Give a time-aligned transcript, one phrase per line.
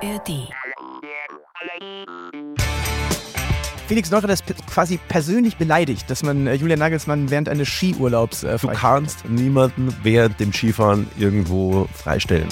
[0.00, 0.48] ARD.
[3.88, 8.58] Felix Neurer ist quasi persönlich beleidigt, dass man äh, Julian Nagelsmann während eines Skiurlaubs äh,
[8.58, 12.48] Du kannst niemanden während dem Skifahren irgendwo freistellen.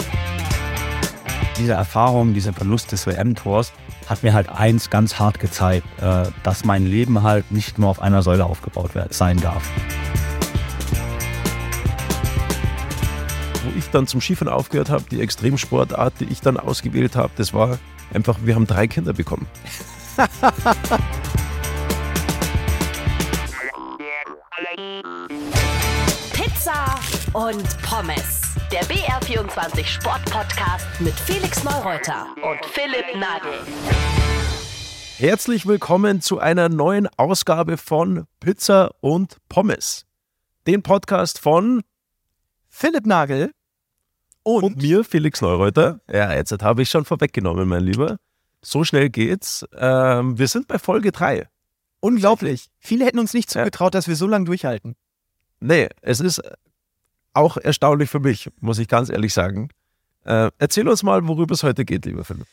[1.59, 3.73] Diese Erfahrung, dieser Verlust des WM-Tors
[4.09, 8.01] hat mir halt eins ganz hart gezeigt, äh, dass mein Leben halt nicht nur auf
[8.01, 9.71] einer Säule aufgebaut sein darf.
[13.87, 17.79] Ich dann zum Skifahren aufgehört habe, die Extremsportart, die ich dann ausgewählt habe, das war
[18.13, 19.47] einfach, wir haben drei Kinder bekommen.
[26.33, 26.99] Pizza
[27.33, 28.43] und Pommes.
[28.73, 33.61] Der BR24 Sport-Podcast mit Felix Neureuter und Philipp Nagel.
[35.19, 40.05] Herzlich willkommen zu einer neuen Ausgabe von Pizza und Pommes.
[40.67, 41.83] Den Podcast von
[42.69, 43.53] Philipp Nagel
[44.47, 46.01] und, und mir, Felix Neureuter.
[46.09, 48.19] Ja, jetzt habe ich schon vorweggenommen, mein Lieber.
[48.63, 49.67] So schnell geht's.
[49.77, 51.49] Ähm, wir sind bei Folge 3.
[51.99, 52.69] Unglaublich.
[52.79, 54.95] Viele hätten uns nicht zugetraut, dass wir so lange durchhalten.
[55.59, 56.41] Nee, es ist
[57.33, 59.71] auch erstaunlich für mich, muss ich ganz ehrlich sagen.
[60.25, 62.47] Äh, erzähl uns mal, worüber es heute geht, lieber Philipp.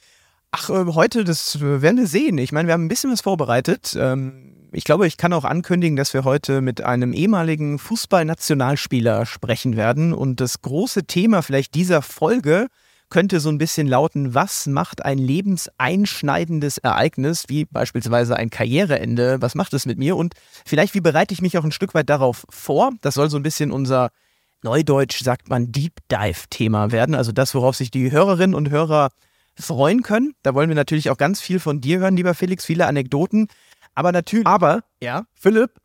[0.50, 2.40] Ach, äh, heute, das werden wir sehen.
[2.40, 3.96] Ich meine, wir haben ein bisschen was vorbereitet.
[4.00, 9.78] Ähm, ich glaube, ich kann auch ankündigen, dass wir heute mit einem ehemaligen Fußballnationalspieler sprechen
[9.78, 10.14] werden.
[10.14, 12.68] Und das große Thema vielleicht dieser Folge
[13.10, 19.54] könnte so ein bisschen lauten, was macht ein lebenseinschneidendes Ereignis, wie beispielsweise ein Karriereende, was
[19.54, 20.18] macht es mit mir?
[20.18, 20.34] Und
[20.66, 22.92] vielleicht, wie bereite ich mich auch ein Stück weit darauf vor?
[23.02, 24.10] Das soll so ein bisschen unser
[24.64, 27.14] Neudeutsch, sagt man, Deep Dive-Thema werden.
[27.14, 29.10] Also das, worauf sich die Hörerinnen und Hörer
[29.56, 30.34] freuen können.
[30.42, 33.48] Da wollen wir natürlich auch ganz viel von dir hören, lieber Felix, viele Anekdoten.
[33.96, 34.48] Aber natürlich.
[34.48, 35.80] Aber, ja, Philipp,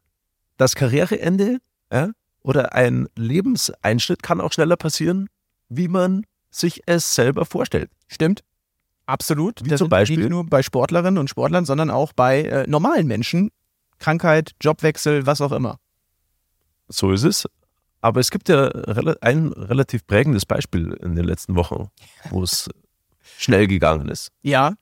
[0.56, 1.58] das Karriereende
[1.92, 2.10] ja,
[2.42, 5.28] oder ein Lebenseinschnitt kann auch schneller passieren,
[5.68, 7.90] wie man sich es selber vorstellt.
[8.08, 8.42] Stimmt.
[9.06, 9.64] Absolut.
[9.64, 13.06] Wie das zum Beispiel nicht nur bei Sportlerinnen und Sportlern, sondern auch bei äh, normalen
[13.06, 13.50] Menschen.
[13.98, 15.78] Krankheit, Jobwechsel, was auch immer.
[16.88, 17.48] So ist es.
[18.00, 18.68] Aber es gibt ja
[19.20, 21.90] ein relativ prägendes Beispiel in den letzten Wochen,
[22.30, 22.70] wo es
[23.38, 24.30] schnell gegangen ist.
[24.42, 24.74] Ja,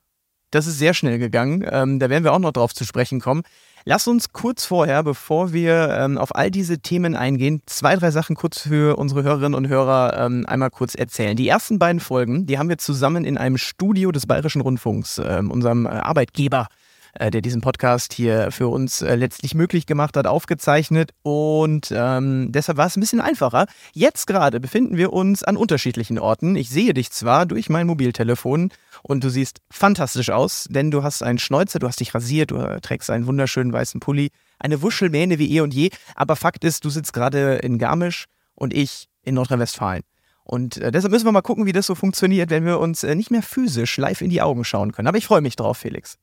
[0.51, 1.65] das ist sehr schnell gegangen.
[1.69, 3.43] Ähm, da werden wir auch noch drauf zu sprechen kommen.
[3.85, 8.35] Lass uns kurz vorher, bevor wir ähm, auf all diese Themen eingehen, zwei, drei Sachen
[8.35, 11.37] kurz für unsere Hörerinnen und Hörer ähm, einmal kurz erzählen.
[11.37, 15.51] Die ersten beiden Folgen, die haben wir zusammen in einem Studio des Bayerischen Rundfunks, ähm,
[15.51, 16.86] unserem äh, Arbeitgeber, äh,
[17.19, 21.11] der diesen Podcast hier für uns äh, letztlich möglich gemacht hat, aufgezeichnet.
[21.23, 23.65] Und ähm, deshalb war es ein bisschen einfacher.
[23.93, 26.55] Jetzt gerade befinden wir uns an unterschiedlichen Orten.
[26.55, 28.71] Ich sehe dich zwar durch mein Mobiltelefon
[29.03, 32.79] und du siehst fantastisch aus, denn du hast einen Schnäuzer, du hast dich rasiert, du
[32.81, 34.29] trägst einen wunderschönen weißen Pulli,
[34.59, 35.89] eine Wuschelmähne wie eh und je.
[36.15, 40.03] Aber Fakt ist, du sitzt gerade in Garmisch und ich in Nordrhein-Westfalen.
[40.43, 43.15] Und äh, deshalb müssen wir mal gucken, wie das so funktioniert, wenn wir uns äh,
[43.15, 45.09] nicht mehr physisch live in die Augen schauen können.
[45.09, 46.17] Aber ich freue mich drauf, Felix.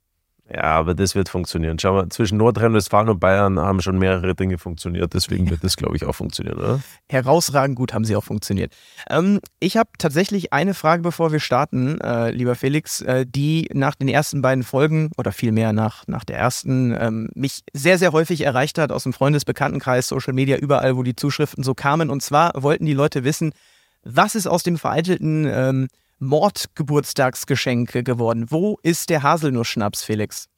[0.53, 1.79] Ja, aber das wird funktionieren.
[1.79, 5.15] Schau mal, zwischen Nordrhein-Westfalen und Bayern haben schon mehrere Dinge funktioniert.
[5.15, 6.81] Deswegen wird das, glaube ich, auch funktionieren, oder?
[7.09, 8.71] Herausragend gut haben sie auch funktioniert.
[9.09, 13.95] Ähm, ich habe tatsächlich eine Frage, bevor wir starten, äh, lieber Felix, äh, die nach
[13.95, 18.43] den ersten beiden Folgen oder vielmehr nach, nach der ersten ähm, mich sehr, sehr häufig
[18.43, 22.11] erreicht hat aus dem Freundesbekanntenkreis, Social Media, überall, wo die Zuschriften so kamen.
[22.11, 23.55] Und zwar wollten die Leute wissen,
[24.03, 25.89] was ist aus dem vereitelten ähm,
[26.19, 28.47] Mordgeburtstagsgeschenk geworden.
[28.51, 30.49] Wo ist der Haselnuss-Schnaps, Felix?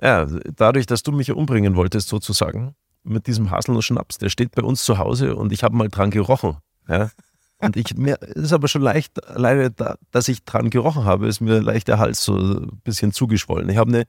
[0.00, 0.26] Ja,
[0.56, 4.98] dadurch, dass du mich umbringen wolltest, sozusagen, mit diesem Haselnuss-Schnaps, der steht bei uns zu
[4.98, 6.58] Hause und ich habe mal dran gerochen.
[6.88, 7.10] Ja?
[7.58, 11.40] Und ich, mir ist aber schon leicht, alleine, da, dass ich dran gerochen habe, ist
[11.40, 13.68] mir leicht der Hals so ein bisschen zugeschwollen.
[13.68, 14.04] Ich habe eine,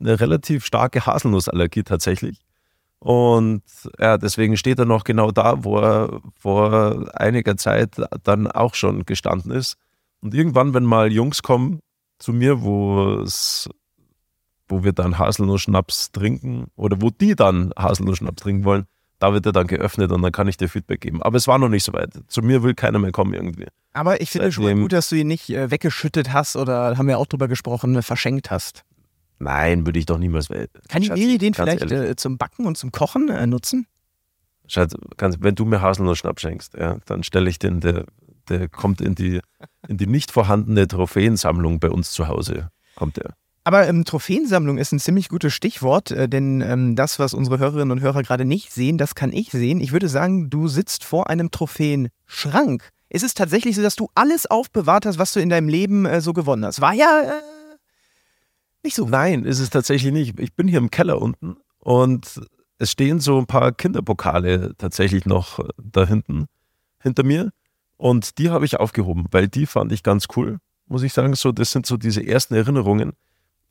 [0.00, 2.40] eine relativ starke Haselnussallergie tatsächlich.
[2.98, 3.62] Und
[3.98, 9.04] ja, deswegen steht er noch genau da, wo er vor einiger Zeit dann auch schon
[9.04, 9.76] gestanden ist.
[10.20, 11.80] Und irgendwann, wenn mal Jungs kommen
[12.18, 13.68] zu mir, wo es,
[14.68, 18.86] wo wir dann Haselnuss-Schnaps trinken oder wo die dann Haselnuss-Schnaps trinken wollen,
[19.18, 21.22] da wird er dann geöffnet und dann kann ich dir Feedback geben.
[21.22, 22.12] Aber es war noch nicht so weit.
[22.28, 23.66] Zu mir will keiner mehr kommen irgendwie.
[23.92, 27.08] Aber ich finde schon mal gut, dass du ihn nicht äh, weggeschüttet hast oder haben
[27.08, 28.84] wir auch drüber gesprochen, verschenkt hast.
[29.38, 30.48] Nein, würde ich doch niemals.
[30.88, 33.86] Kann die Miri den vielleicht äh, zum Backen und zum Kochen äh, nutzen?
[34.66, 38.04] Schatz, wenn du mir Haselnuss-Schnaps schenkst, ja, dann stelle ich den, der,
[38.48, 39.40] der kommt in die,
[39.88, 42.70] in die nicht vorhandene Trophäensammlung bei uns zu Hause.
[42.94, 43.34] Kommt der.
[43.66, 47.90] Aber ähm, Trophäensammlung ist ein ziemlich gutes Stichwort, äh, denn ähm, das, was unsere Hörerinnen
[47.90, 49.80] und Hörer gerade nicht sehen, das kann ich sehen.
[49.80, 52.88] Ich würde sagen, du sitzt vor einem Trophäenschrank.
[53.08, 56.20] Ist es tatsächlich so, dass du alles aufbewahrt hast, was du in deinem Leben äh,
[56.20, 56.80] so gewonnen hast?
[56.80, 57.76] War ja äh,
[58.84, 59.08] nicht so.
[59.08, 60.38] Nein, ist es tatsächlich nicht.
[60.38, 62.40] Ich bin hier im Keller unten und
[62.78, 66.46] es stehen so ein paar Kinderpokale tatsächlich noch äh, da hinten
[67.00, 67.50] hinter mir.
[67.96, 70.58] Und die habe ich aufgehoben, weil die fand ich ganz cool.
[70.86, 71.34] muss ich sagen.
[71.34, 73.12] So, das sind so diese ersten Erinnerungen.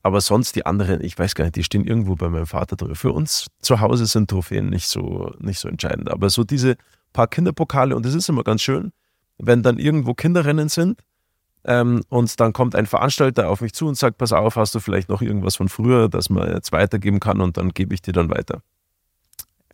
[0.01, 2.93] Aber sonst die anderen, ich weiß gar nicht, die stehen irgendwo bei meinem Vater drin.
[2.93, 6.11] Für uns zu Hause sind Trophäen nicht so, nicht so entscheidend.
[6.11, 6.75] Aber so diese
[7.11, 8.91] paar Kinderpokale, und das ist immer ganz schön,
[9.37, 11.01] wenn dann irgendwo Kinderrennen sind
[11.63, 14.79] ähm, und dann kommt ein Veranstalter auf mich zu und sagt, pass auf, hast du
[14.79, 18.13] vielleicht noch irgendwas von früher, das man jetzt weitergeben kann und dann gebe ich dir
[18.13, 18.61] dann weiter.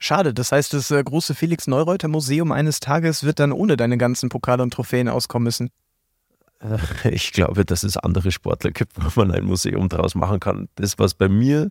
[0.03, 4.00] Schade, das heißt, das äh, große Felix Neureuter Museum eines Tages wird dann ohne deine
[4.00, 5.69] ganzen Pokale und Trophäen auskommen müssen.
[6.59, 10.69] Äh, ich glaube, dass es andere Sportler gibt, wo man ein Museum draus machen kann.
[10.74, 11.69] Das, was bei mir,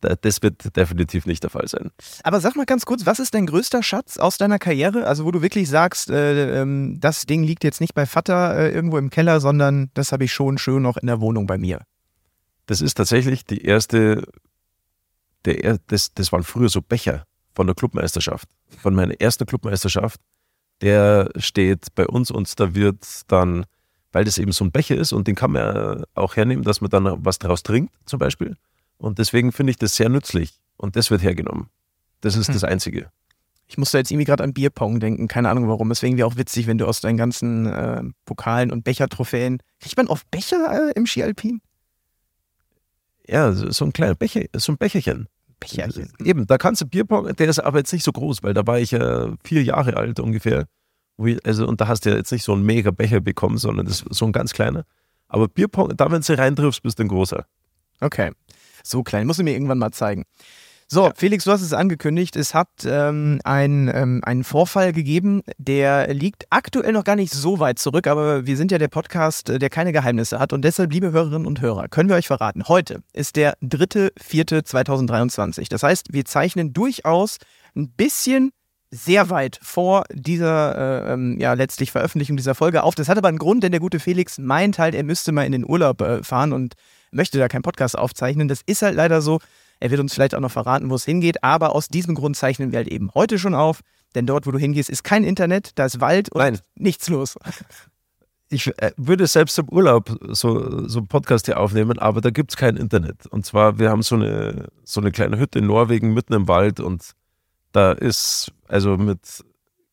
[0.00, 1.90] das wird definitiv nicht der Fall sein.
[2.22, 5.08] Aber sag mal ganz kurz, was ist dein größter Schatz aus deiner Karriere?
[5.08, 8.96] Also, wo du wirklich sagst, äh, ähm, das Ding liegt jetzt nicht bei Vater irgendwo
[8.96, 11.80] im Keller, sondern das habe ich schon schön noch in der Wohnung bei mir.
[12.66, 14.22] Das ist tatsächlich die erste,
[15.44, 20.20] der, das, das waren früher so Becher von der Clubmeisterschaft, von meiner ersten Clubmeisterschaft.
[20.80, 23.66] Der steht bei uns und da wird dann
[24.12, 26.90] weil das eben so ein Becher ist und den kann man auch hernehmen, dass man
[26.90, 28.56] dann was daraus trinkt, zum Beispiel.
[28.98, 31.68] Und deswegen finde ich das sehr nützlich und das wird hergenommen.
[32.20, 32.54] Das ist hm.
[32.54, 33.10] das Einzige.
[33.66, 35.88] Ich musste jetzt irgendwie gerade an Bierpong denken, keine Ahnung warum.
[35.88, 39.62] Deswegen wäre auch witzig, wenn du aus deinen ganzen äh, Pokalen und Bechertrophäen.
[39.80, 41.62] Kriegt man oft Becher äh, im Skialpin?
[43.26, 45.28] Ja, so ein kleiner Becher, so ein Becherchen.
[45.62, 46.12] Becherchen.
[46.24, 48.78] Eben, da kannst du Bierpong, der ist aber jetzt nicht so groß, weil da war
[48.78, 50.66] ich ja äh, vier Jahre alt ungefähr
[51.44, 54.00] also, und da hast du ja jetzt nicht so einen mega Becher bekommen, sondern das
[54.00, 54.84] ist so ein ganz kleiner.
[55.28, 57.46] Aber Bierpong, da, wenn du reintriffst, bist du ein großer.
[58.00, 58.32] Okay.
[58.82, 59.26] So klein.
[59.26, 60.24] Muss ich mir irgendwann mal zeigen.
[60.92, 61.12] So, ja.
[61.16, 62.36] Felix, du hast es angekündigt.
[62.36, 67.60] Es hat ähm, ein, ähm, einen Vorfall gegeben, der liegt aktuell noch gar nicht so
[67.60, 70.52] weit zurück, aber wir sind ja der Podcast, äh, der keine Geheimnisse hat.
[70.52, 75.70] Und deshalb, liebe Hörerinnen und Hörer, können wir euch verraten, heute ist der 3.4.2023.
[75.70, 77.38] Das heißt, wir zeichnen durchaus
[77.74, 78.50] ein bisschen
[78.90, 82.94] sehr weit vor dieser äh, ähm, ja letztlich Veröffentlichung dieser Folge auf.
[82.94, 85.52] Das hat aber einen Grund, denn der gute Felix meint halt, er müsste mal in
[85.52, 86.74] den Urlaub äh, fahren und
[87.12, 88.48] möchte da keinen Podcast aufzeichnen.
[88.48, 89.38] Das ist halt leider so.
[89.82, 92.70] Er wird uns vielleicht auch noch verraten, wo es hingeht, aber aus diesem Grund zeichnen
[92.70, 93.80] wir halt eben heute schon auf,
[94.14, 96.60] denn dort, wo du hingehst, ist kein Internet, da ist Wald und Nein.
[96.76, 97.36] nichts los.
[98.48, 102.52] Ich äh, würde selbst im Urlaub so, so einen Podcast hier aufnehmen, aber da gibt
[102.52, 103.26] es kein Internet.
[103.26, 106.78] Und zwar, wir haben so eine, so eine kleine Hütte in Norwegen mitten im Wald
[106.78, 107.12] und
[107.72, 109.42] da ist, also mit,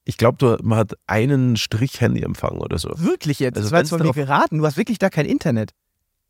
[0.03, 2.89] ich glaube, man hat einen Strich Handyempfang oder so.
[2.97, 3.56] Wirklich jetzt?
[3.56, 4.59] Also das war jetzt von mir geraten.
[4.59, 5.71] Du hast wirklich da kein Internet.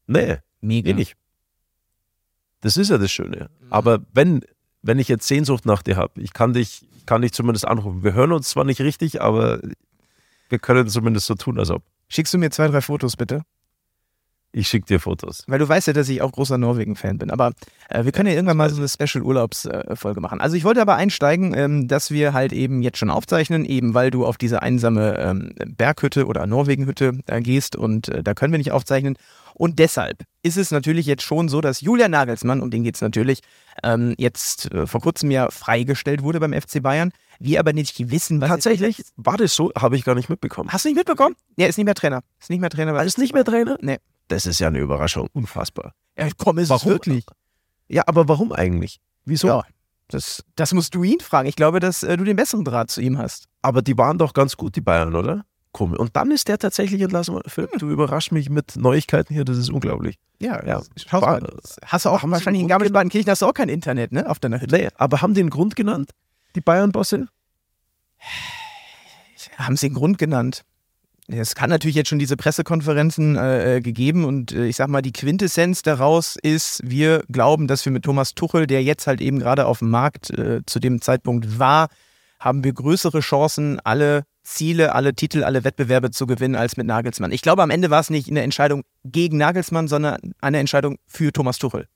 [0.07, 0.38] Nee.
[0.61, 0.91] Mega.
[0.91, 1.17] Eh nicht.
[2.61, 3.50] Das ist ja das Schöne.
[3.61, 3.67] Mhm.
[3.69, 4.41] Aber wenn,
[4.81, 8.03] wenn ich jetzt Sehnsucht nach dir habe, ich kann dich, kann dich zumindest anrufen.
[8.03, 9.59] Wir hören uns zwar nicht richtig, aber
[10.50, 11.83] wir können zumindest so tun, als ob.
[12.07, 13.44] Schickst du mir zwei, drei Fotos bitte?
[14.51, 15.43] Ich schicke dir Fotos.
[15.47, 17.29] Weil du weißt ja, dass ich auch großer Norwegen-Fan bin.
[17.29, 17.51] Aber
[17.89, 20.41] äh, wir können ja irgendwann mal so eine Special-Urlaubsfolge machen.
[20.41, 24.09] Also ich wollte aber einsteigen, ähm, dass wir halt eben jetzt schon aufzeichnen, eben weil
[24.09, 28.57] du auf diese einsame ähm, Berghütte oder Norwegen-Hütte äh, gehst und äh, da können wir
[28.57, 29.17] nicht aufzeichnen.
[29.53, 33.01] Und deshalb ist es natürlich jetzt schon so, dass Julian Nagelsmann, um den geht es
[33.01, 33.41] natürlich,
[33.83, 37.11] ähm, jetzt äh, vor kurzem ja freigestellt wurde beim FC Bayern.
[37.39, 38.49] Wir aber nicht wissen, was.
[38.49, 39.03] Tatsächlich?
[39.15, 39.71] War das so?
[39.77, 40.71] Habe ich gar nicht mitbekommen.
[40.71, 41.35] Hast du nicht mitbekommen?
[41.57, 42.21] Ja, ist nicht mehr Trainer.
[42.39, 42.93] Ist nicht mehr Trainer.
[42.93, 43.77] Er ist nicht mehr Trainer?
[43.81, 43.97] Nee.
[44.29, 45.27] Das ist ja eine Überraschung.
[45.33, 45.93] Unfassbar.
[46.17, 46.81] Ja, komm, ist warum?
[46.81, 47.25] es wirklich.
[47.87, 49.01] Ja, aber warum eigentlich?
[49.25, 49.47] Wieso?
[49.47, 49.63] Ja,
[50.07, 51.47] das, das musst du ihn fragen.
[51.47, 53.47] Ich glaube, dass äh, du den besseren Draht zu ihm hast.
[53.61, 55.45] Aber die waren doch ganz gut, die Bayern, oder?
[55.71, 55.99] Komisch.
[55.99, 57.39] Und dann ist der tatsächlich entlassen.
[57.45, 57.79] Philipp, hm.
[57.79, 60.18] du überraschst mich mit Neuigkeiten hier, das ist unglaublich.
[60.39, 60.81] Ja, ja.
[60.95, 61.42] Schau mal.
[61.85, 64.30] Hast du auch haben wahrscheinlich in Garmisch-Partenkirchen hast du auch kein Internet, ne?
[64.30, 64.75] Auf deiner Hütte.
[64.75, 66.11] Nee, aber haben die einen Grund genannt?
[66.56, 67.27] Die Bayern-Bosse?
[69.57, 70.63] Haben sie einen Grund genannt?
[71.31, 75.04] Es kann natürlich jetzt schon diese Pressekonferenzen äh, äh, gegeben und äh, ich sag mal,
[75.04, 79.38] die Quintessenz daraus ist, wir glauben, dass wir mit Thomas Tuchel, der jetzt halt eben
[79.38, 81.90] gerade auf dem Markt äh, zu dem Zeitpunkt war,
[82.40, 87.31] haben wir größere Chancen, alle Ziele, alle Titel, alle Wettbewerbe zu gewinnen als mit Nagelsmann.
[87.31, 91.31] Ich glaube, am Ende war es nicht eine Entscheidung gegen Nagelsmann, sondern eine Entscheidung für
[91.31, 91.88] Thomas Tuchel.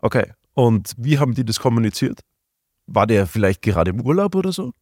[0.00, 0.32] Okay.
[0.54, 2.20] Und wie haben die das kommuniziert?
[2.86, 4.72] War der vielleicht gerade im Urlaub oder so?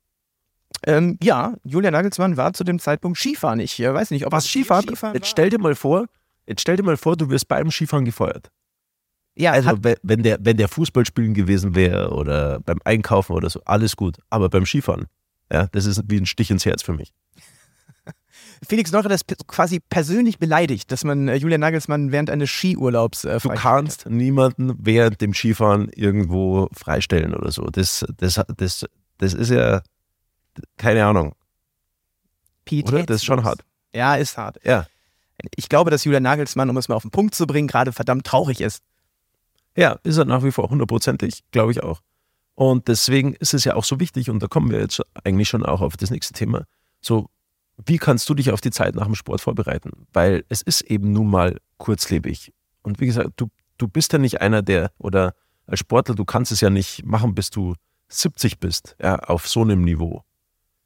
[0.86, 3.60] Ähm, ja, Julian Nagelsmann war zu dem Zeitpunkt Skifahren.
[3.60, 4.84] Ich äh, weiß nicht, ob was Skifahren.
[4.84, 6.06] Skifahren jetzt stell dir mal vor,
[6.46, 8.50] jetzt stell dir mal vor, du wirst beim Skifahren gefeuert.
[9.36, 13.96] Ja, also wenn der, wenn der Fußballspielen gewesen wäre oder beim Einkaufen oder so, alles
[13.96, 14.18] gut.
[14.30, 15.06] Aber beim Skifahren,
[15.52, 17.12] ja, das ist wie ein Stich ins Herz für mich.
[18.68, 23.40] Felix Neurer ist quasi persönlich beleidigt, dass man äh, Julian Nagelsmann während eines Skiurlaubs äh,
[23.42, 27.64] Du kannst niemanden während dem Skifahren irgendwo freistellen oder so.
[27.64, 28.86] Das, das, das,
[29.18, 29.82] das ist ja
[30.76, 31.34] keine Ahnung.
[32.70, 33.04] Oder?
[33.04, 33.60] Das ist schon hart.
[33.94, 34.58] Ja, ist hart.
[34.64, 34.86] Ja.
[35.56, 38.26] Ich glaube, dass Julian Nagelsmann, um es mal auf den Punkt zu bringen, gerade verdammt
[38.26, 38.82] traurig ist.
[39.76, 42.00] Ja, ist er nach wie vor hundertprozentig, glaube ich auch.
[42.54, 45.64] Und deswegen ist es ja auch so wichtig, und da kommen wir jetzt eigentlich schon
[45.64, 46.64] auch auf das nächste Thema,
[47.00, 47.28] so
[47.84, 50.06] wie kannst du dich auf die Zeit nach dem Sport vorbereiten?
[50.12, 52.52] Weil es ist eben nun mal kurzlebig.
[52.82, 55.34] Und wie gesagt, du, du bist ja nicht einer, der, oder
[55.66, 57.74] als Sportler, du kannst es ja nicht machen, bis du
[58.08, 60.22] 70 bist, ja, auf so einem Niveau.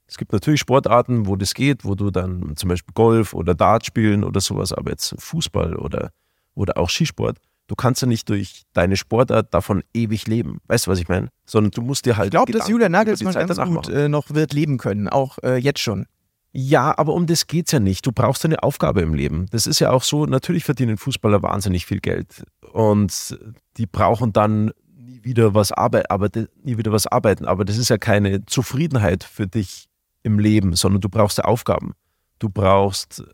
[0.09, 3.85] Es gibt natürlich Sportarten, wo das geht, wo du dann zum Beispiel Golf oder Dart
[3.85, 6.11] spielen oder sowas, aber jetzt Fußball oder,
[6.55, 10.61] oder auch Skisport, du kannst ja nicht durch deine Sportart davon ewig leben.
[10.67, 11.29] Weißt du, was ich meine?
[11.45, 12.29] Sondern du musst dir halt.
[12.29, 15.81] Ich glaube, dass Julia Nagelsmann ganz gut äh, noch wird leben können, auch äh, jetzt
[15.81, 16.07] schon.
[16.53, 18.07] Ja, aber um das geht's ja nicht.
[18.07, 19.47] Du brauchst eine Aufgabe im Leben.
[19.51, 23.39] Das ist ja auch so, natürlich verdienen Fußballer wahnsinnig viel Geld und
[23.77, 26.31] die brauchen dann nie wieder was arbeiten, aber
[26.63, 29.88] nie wieder was arbeiten, aber das ist ja keine Zufriedenheit für dich
[30.29, 31.95] im Leben, sondern du brauchst Aufgaben.
[32.39, 33.25] Du brauchst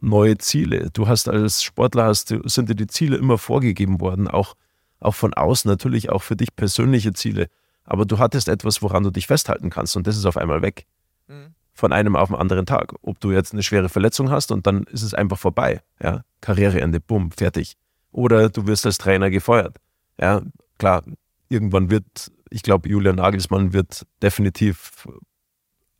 [0.00, 0.90] neue Ziele.
[0.92, 4.54] Du hast als Sportler hast, sind dir die Ziele immer vorgegeben worden, auch,
[5.00, 7.48] auch von außen, natürlich auch für dich persönliche Ziele.
[7.84, 10.86] Aber du hattest etwas, woran du dich festhalten kannst und das ist auf einmal weg
[11.78, 12.94] von einem auf den anderen Tag.
[13.02, 15.80] Ob du jetzt eine schwere Verletzung hast und dann ist es einfach vorbei.
[16.02, 16.22] Ja?
[16.40, 17.76] Karriereende, bumm, fertig.
[18.10, 19.76] Oder du wirst als Trainer gefeuert.
[20.20, 20.42] Ja,
[20.78, 21.04] klar,
[21.48, 25.06] irgendwann wird, ich glaube, Julian Nagelsmann wird definitiv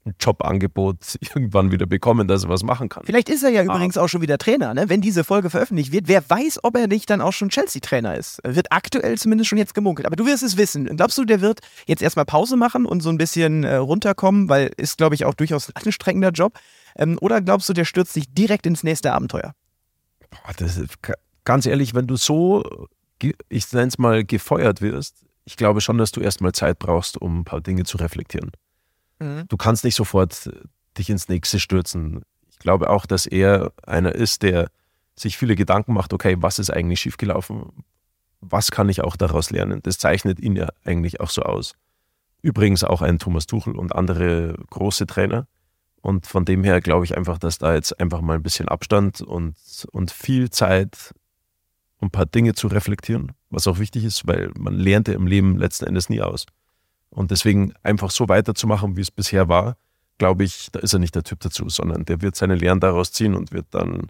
[0.08, 3.04] ein Jobangebot irgendwann wieder bekommen, dass er was machen kann.
[3.04, 3.52] Vielleicht ist er Ah.
[3.52, 4.88] ja übrigens auch schon wieder Trainer, ne?
[4.88, 6.08] wenn diese Folge veröffentlicht wird.
[6.08, 8.40] Wer weiß, ob er nicht dann auch schon Chelsea-Trainer ist.
[8.44, 10.06] Wird aktuell zumindest schon jetzt gemunkelt.
[10.06, 10.84] Aber du wirst es wissen.
[10.96, 14.70] Glaubst du, der wird jetzt erstmal Pause machen und so ein bisschen äh, runterkommen, weil
[14.76, 16.58] ist, glaube ich, auch durchaus ein anstrengender Job?
[16.96, 19.54] Ähm, oder glaubst du, der stürzt sich direkt ins nächste Abenteuer?
[20.30, 22.62] Boah, das ist, ga- ganz ehrlich, wenn du so,
[23.48, 27.40] ich nenne es mal, gefeuert wirst, ich glaube schon, dass du erstmal Zeit brauchst, um
[27.40, 28.50] ein paar Dinge zu reflektieren.
[29.48, 30.52] Du kannst nicht sofort äh,
[30.96, 32.22] dich ins nächste stürzen.
[32.50, 34.70] Ich glaube auch, dass er einer ist, der
[35.16, 37.84] sich viele Gedanken macht, okay, was ist eigentlich schiefgelaufen?
[38.40, 39.80] Was kann ich auch daraus lernen?
[39.82, 41.74] Das zeichnet ihn ja eigentlich auch so aus.
[42.40, 45.46] Übrigens auch ein Thomas Tuchel und andere große Trainer.
[46.00, 49.20] Und von dem her glaube ich einfach, dass da jetzt einfach mal ein bisschen Abstand
[49.20, 49.56] und,
[49.90, 51.12] und viel Zeit,
[51.98, 55.26] um ein paar Dinge zu reflektieren, was auch wichtig ist, weil man lernt ja im
[55.26, 56.46] Leben letzten Endes nie aus.
[57.10, 59.76] Und deswegen einfach so weiterzumachen, wie es bisher war,
[60.18, 63.12] glaube ich, da ist er nicht der Typ dazu, sondern der wird seine Lehren daraus
[63.12, 64.08] ziehen und wird dann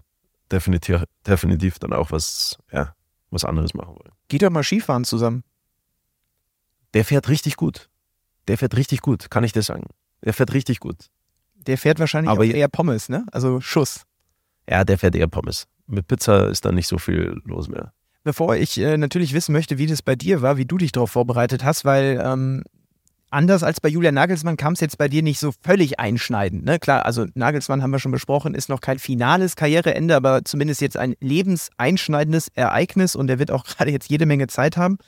[0.51, 2.95] definitiv, definitiv dann auch was, ja,
[3.31, 4.13] was anderes machen wollen.
[4.29, 5.45] Geht doch mal Skifahren zusammen.
[6.95, 7.89] Der fährt richtig gut.
[8.49, 9.87] Der fährt richtig gut, kann ich dir sagen.
[10.25, 10.97] Der fährt richtig gut.
[11.55, 13.27] Der fährt wahrscheinlich Aber eher Pommes, ne?
[13.31, 14.05] Also Schuss.
[14.69, 15.67] Ja, der fährt eher Pommes.
[15.87, 17.93] Mit Pizza ist da nicht so viel los mehr.
[18.25, 21.11] Bevor ich äh, natürlich wissen möchte, wie das bei dir war, wie du dich darauf
[21.11, 22.63] vorbereitet hast, weil ähm,
[23.31, 26.65] anders als bei Julian Nagelsmann kam es jetzt bei dir nicht so völlig einschneidend.
[26.65, 26.79] Ne?
[26.79, 30.97] Klar, also Nagelsmann haben wir schon besprochen, ist noch kein finales Karriereende, aber zumindest jetzt
[30.97, 34.99] ein lebenseinschneidendes Ereignis und er wird auch gerade jetzt jede Menge Zeit haben.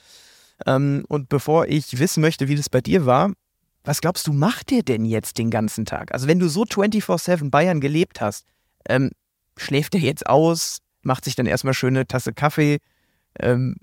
[0.67, 3.33] Ähm, und bevor ich wissen möchte, wie das bei dir war,
[3.85, 6.13] was glaubst du, macht der denn jetzt den ganzen Tag?
[6.13, 8.45] Also wenn du so 24-7 Bayern gelebt hast,
[8.89, 9.11] ähm,
[9.57, 12.79] schläft er jetzt aus, macht sich dann erstmal schöne Tasse Kaffee.
[13.39, 13.77] Ähm,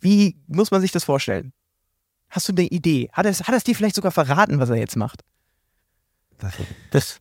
[0.00, 1.52] wie muss man sich das vorstellen?
[2.28, 3.08] Hast du eine Idee?
[3.12, 5.22] Hat er es hat er es dir vielleicht sogar verraten, was er jetzt macht?
[6.90, 7.18] Das,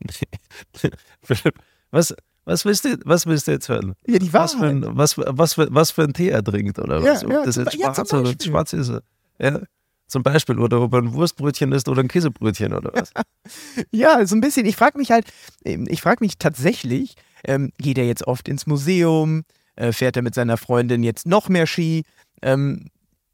[1.23, 1.55] Philipp,
[1.91, 3.93] was, was, willst du, was willst du jetzt hören?
[4.05, 6.99] Ja, die Was für, ein, was, was, für, was für ein Tee er trinkt oder
[6.99, 7.23] Ja, was?
[7.23, 8.91] Ob ja, das jetzt ja, schwarz oder schwarz ist.
[9.39, 9.61] Ja,
[10.07, 10.59] zum Beispiel.
[10.59, 13.11] Oder ob er ein Wurstbrötchen ist oder ein Käsebrötchen oder was.
[13.91, 14.65] Ja, so ein bisschen.
[14.65, 15.27] Ich frage mich halt,
[15.63, 19.43] ähm, ich frage mich tatsächlich, ähm, geht er jetzt oft ins Museum?
[19.75, 22.03] Äh, fährt er mit seiner Freundin jetzt noch mehr Ski?
[22.41, 22.87] Ähm,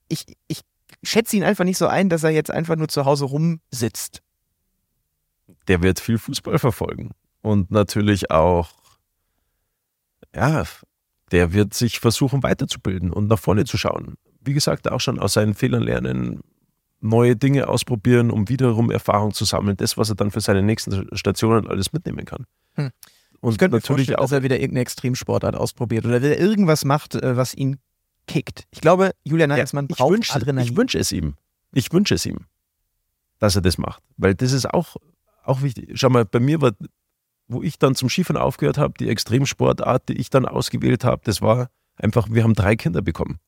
[0.08, 0.62] ich, ich
[1.04, 4.22] schätze ihn einfach nicht so ein, dass er jetzt einfach nur zu Hause rumsitzt.
[5.68, 7.12] Der wird viel Fußball verfolgen.
[7.42, 8.70] Und natürlich auch,
[10.36, 10.64] ja,
[11.32, 14.16] der wird sich versuchen weiterzubilden und nach vorne zu schauen.
[14.42, 16.42] Wie gesagt, auch schon aus seinen Fehlern lernen,
[17.00, 21.08] neue Dinge ausprobieren, um wiederum Erfahrung zu sammeln, das, was er dann für seine nächsten
[21.18, 22.46] Stationen alles mitnehmen kann.
[22.76, 22.92] Hm.
[23.40, 27.16] Und Ich könnte natürlich auch dass er wieder irgendeine Extremsportart ausprobiert oder wieder irgendwas macht,
[27.16, 27.80] äh, was ihn
[28.28, 28.66] kickt.
[28.72, 30.72] Ich glaube, Julian Nagelsmann ich braucht wünsche, Adrenalin.
[30.72, 31.36] ich wünsche es ihm.
[31.74, 32.46] Ich wünsche es ihm,
[33.40, 34.04] dass er das macht.
[34.18, 34.98] Weil das ist auch,
[35.44, 35.92] auch wichtig.
[35.94, 36.72] Schau mal, bei mir war,
[37.48, 41.42] wo ich dann zum Skifahren aufgehört habe, die Extremsportart, die ich dann ausgewählt habe, das
[41.42, 43.40] war einfach, wir haben drei Kinder bekommen.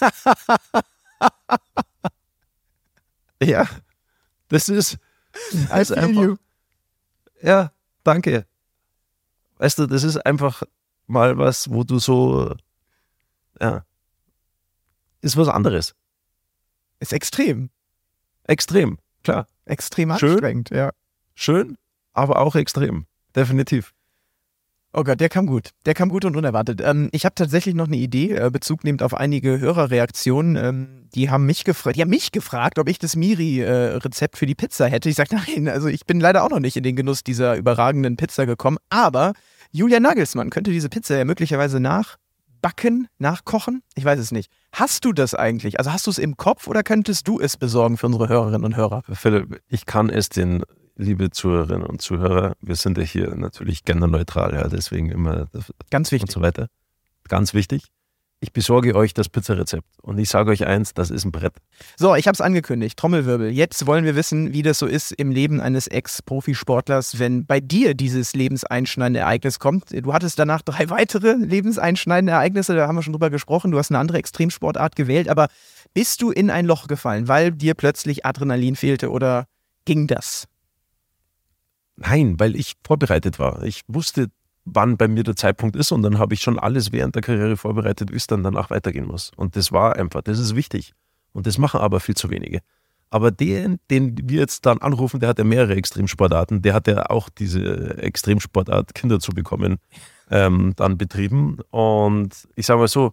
[3.42, 3.68] ja,
[4.48, 4.98] das ist,
[5.32, 6.36] feel einfach,
[7.42, 7.72] ja,
[8.04, 8.46] danke.
[9.58, 10.62] Weißt du, das ist einfach
[11.06, 12.54] mal was, wo du so,
[13.60, 13.84] ja,
[15.22, 15.94] ist was anderes.
[17.00, 17.70] Ist extrem.
[18.44, 19.46] Extrem, klar.
[19.64, 20.30] Extrem Schön.
[20.30, 20.90] anstrengend, ja.
[21.34, 21.76] Schön,
[22.12, 23.06] aber auch extrem.
[23.34, 23.92] Definitiv.
[24.98, 25.72] Oh Gott, der kam gut.
[25.84, 26.80] Der kam gut und unerwartet.
[26.82, 30.56] Ähm, ich habe tatsächlich noch eine Idee, äh, Bezug nehmend auf einige Hörerreaktionen.
[30.56, 34.46] Ähm, die haben mich gefragt, die haben mich gefragt, ob ich das Miri-Rezept äh, für
[34.46, 35.10] die Pizza hätte.
[35.10, 38.16] Ich sage, nein, also ich bin leider auch noch nicht in den Genuss dieser überragenden
[38.16, 38.78] Pizza gekommen.
[38.88, 39.34] Aber
[39.70, 43.82] Julia Nagelsmann könnte diese Pizza ja möglicherweise nachbacken, nachkochen.
[43.96, 44.50] Ich weiß es nicht.
[44.78, 45.78] Hast du das eigentlich?
[45.78, 48.76] Also hast du es im Kopf oder könntest du es besorgen für unsere Hörerinnen und
[48.76, 49.02] Hörer?
[49.10, 50.64] Philipp, ich kann es den
[50.96, 55.48] liebe Zuhörerinnen und Zuhörer, wir sind ja hier natürlich genderneutral, ja, deswegen immer
[55.88, 56.68] ganz wichtig und so weiter.
[57.26, 57.84] Ganz wichtig.
[58.46, 61.54] Ich besorge euch das Pizzarezept und ich sage euch eins, das ist ein Brett.
[61.96, 63.50] So, ich habe es angekündigt, Trommelwirbel.
[63.50, 67.94] Jetzt wollen wir wissen, wie das so ist im Leben eines Ex-Profisportlers, wenn bei dir
[67.94, 69.86] dieses lebenseinschneidende Ereignis kommt.
[69.90, 73.72] Du hattest danach drei weitere lebenseinschneidende Ereignisse, da haben wir schon drüber gesprochen.
[73.72, 75.48] Du hast eine andere Extremsportart gewählt, aber
[75.92, 79.46] bist du in ein Loch gefallen, weil dir plötzlich Adrenalin fehlte oder
[79.86, 80.46] ging das?
[81.96, 83.64] Nein, weil ich vorbereitet war.
[83.64, 84.28] Ich wusste,
[84.66, 87.56] wann bei mir der Zeitpunkt ist und dann habe ich schon alles während der Karriere
[87.56, 89.30] vorbereitet, wie es dann danach weitergehen muss.
[89.36, 90.92] Und das war einfach, das ist wichtig.
[91.32, 92.60] Und das machen aber viel zu wenige.
[93.08, 97.08] Aber den, den wir jetzt dann anrufen, der hat ja mehrere Extremsportarten, der hat ja
[97.08, 99.76] auch diese Extremsportart Kinder zu bekommen,
[100.30, 101.58] ähm, dann betrieben.
[101.70, 103.12] Und ich sage mal so,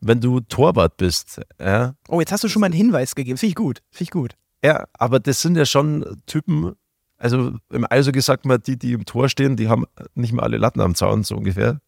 [0.00, 3.38] wenn du Torwart bist, ja, Oh, jetzt hast du schon mal einen Hinweis gegeben.
[3.38, 3.82] Finde ich gut.
[3.90, 4.36] Finde ich gut.
[4.64, 6.72] ja, aber das sind ja schon Typen,
[7.20, 9.84] also im Eishockey sagt man, die, die im Tor stehen, die haben
[10.14, 11.80] nicht mehr alle Latten am Zaun, so ungefähr.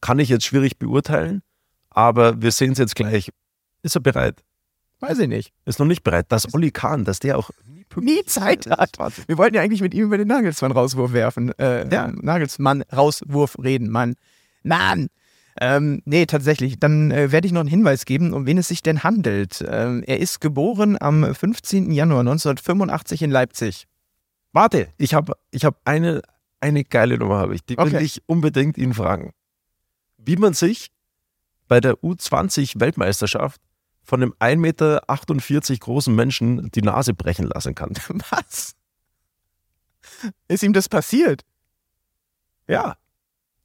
[0.00, 1.42] Kann ich jetzt schwierig beurteilen,
[1.90, 3.30] aber wir sehen es jetzt gleich.
[3.82, 4.42] Ist er bereit?
[5.00, 5.52] Weiß ich nicht.
[5.64, 6.26] Ist noch nicht bereit.
[6.30, 7.50] Dass Olli Kahn, dass der auch
[8.00, 8.98] Nie Zeit hat.
[9.26, 11.56] Wir wollten ja eigentlich mit ihm über den Nagelsmann-Rauswurf werfen.
[11.58, 12.08] Äh, Ja.
[12.08, 14.16] Nagelsmann-Rauswurf reden, Mann.
[14.62, 15.08] Mann!
[15.60, 16.78] Ähm, nee, tatsächlich.
[16.78, 19.64] Dann äh, werde ich noch einen Hinweis geben, um wen es sich denn handelt.
[19.66, 21.90] Ähm, er ist geboren am 15.
[21.90, 23.86] Januar 1985 in Leipzig.
[24.52, 26.22] Warte, ich habe ich hab eine,
[26.60, 27.64] eine geile Nummer, habe ich.
[27.64, 28.02] Die will Okay.
[28.04, 29.32] ich unbedingt ihn fragen.
[30.18, 30.90] Wie man sich
[31.68, 33.60] bei der U20-Weltmeisterschaft
[34.02, 37.92] von einem 1,48 Meter großen Menschen die Nase brechen lassen kann.
[38.30, 38.74] Was?
[40.48, 41.42] Ist ihm das passiert?
[42.68, 42.96] Ja.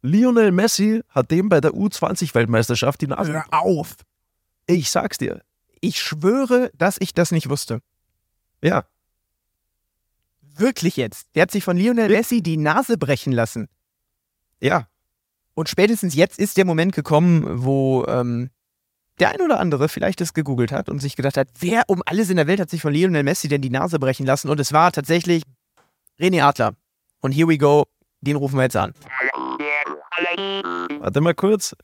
[0.02, 3.34] Lionel Messi hat dem bei der U20-Weltmeisterschaft die Nase.
[3.34, 3.96] Hör auf!
[4.68, 5.42] Ich sag's dir.
[5.80, 7.82] Ich schwöre, dass ich das nicht wusste.
[8.62, 8.86] Ja.
[10.42, 11.28] Wirklich jetzt.
[11.36, 13.68] Der hat sich von Lionel Messi die Nase brechen lassen.
[14.60, 14.88] Ja.
[15.54, 18.50] Und spätestens jetzt ist der Moment gekommen, wo ähm,
[19.20, 22.30] der ein oder andere vielleicht das gegoogelt hat und sich gedacht hat, wer um alles
[22.30, 24.50] in der Welt hat sich von Lionel Messi denn die Nase brechen lassen?
[24.50, 25.44] Und es war tatsächlich
[26.20, 26.76] René Adler.
[27.22, 27.86] Und here we go,
[28.22, 28.94] den rufen wir jetzt an.
[31.00, 31.76] Warte mal kurz.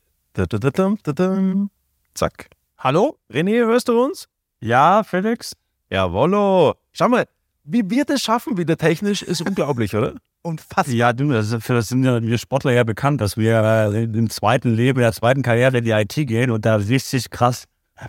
[2.14, 2.50] Zack.
[2.78, 3.18] Hallo?
[3.32, 4.28] René, hörst du uns?
[4.60, 5.56] Ja, Felix?
[5.90, 6.74] Jawollo.
[6.92, 7.26] Schau mal,
[7.64, 10.14] wie wir das schaffen wieder technisch, ist unglaublich, oder?
[10.42, 10.94] Unfassbar.
[10.94, 14.30] Ja, du, das, für das sind ja wir Sportler ja bekannt, dass wir äh, im
[14.30, 17.64] zweiten Leben, in der zweiten Karriere in die IT gehen und da richtig krass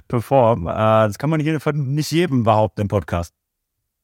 [0.08, 0.68] performen.
[0.68, 3.34] Äh, das kann man hier nicht jedem behaupten im Podcast.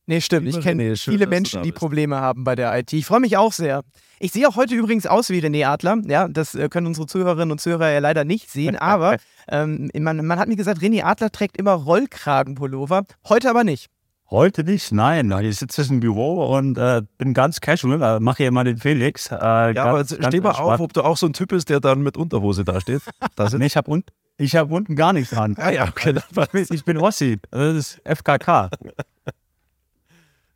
[0.07, 0.47] Nee, stimmt.
[0.47, 1.71] Ich kenne schön, viele Menschen, die.
[1.71, 2.93] Probleme haben bei der IT.
[2.93, 3.81] Ich freue mich auch sehr.
[4.19, 5.97] Ich sehe auch heute übrigens aus wie René Adler.
[6.05, 8.75] Ja, das äh, können unsere Zuhörerinnen und Zuhörer ja leider nicht sehen.
[8.75, 13.05] Aber ähm, man, man hat mir gesagt, René Adler trägt immer Rollkragenpullover.
[13.27, 13.89] Heute aber nicht.
[14.31, 15.31] Heute nicht, nein.
[15.43, 19.31] Ich sitze im Büro und äh, bin ganz casual, äh, mache hier mal den Felix.
[19.31, 21.69] Äh, Ja, ganz, aber ganz steh mal auf, ob du auch so ein Typ bist,
[21.69, 23.01] der dann mit Unterhose da steht.
[23.35, 24.03] Da sind Nee, ich habe un
[24.41, 25.55] hab unten gar nichts dran.
[25.57, 26.15] Ah ja, okay,
[26.51, 28.69] bin, ich bin Rossi, das ist FKK.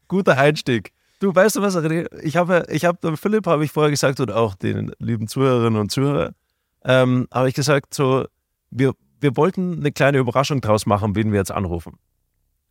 [0.09, 0.91] guter Einstieg.
[1.19, 2.07] Du, weißt du was, René?
[2.21, 5.91] Ich habe, ich habe, Philipp habe ich vorher gesagt und auch den lieben Zuhörerinnen und
[5.91, 6.35] Zuhörern,
[6.83, 8.25] ähm, habe ich gesagt, so,
[8.71, 11.97] wir, wir wollten eine kleine Überraschung draus machen, wen wir jetzt anrufen.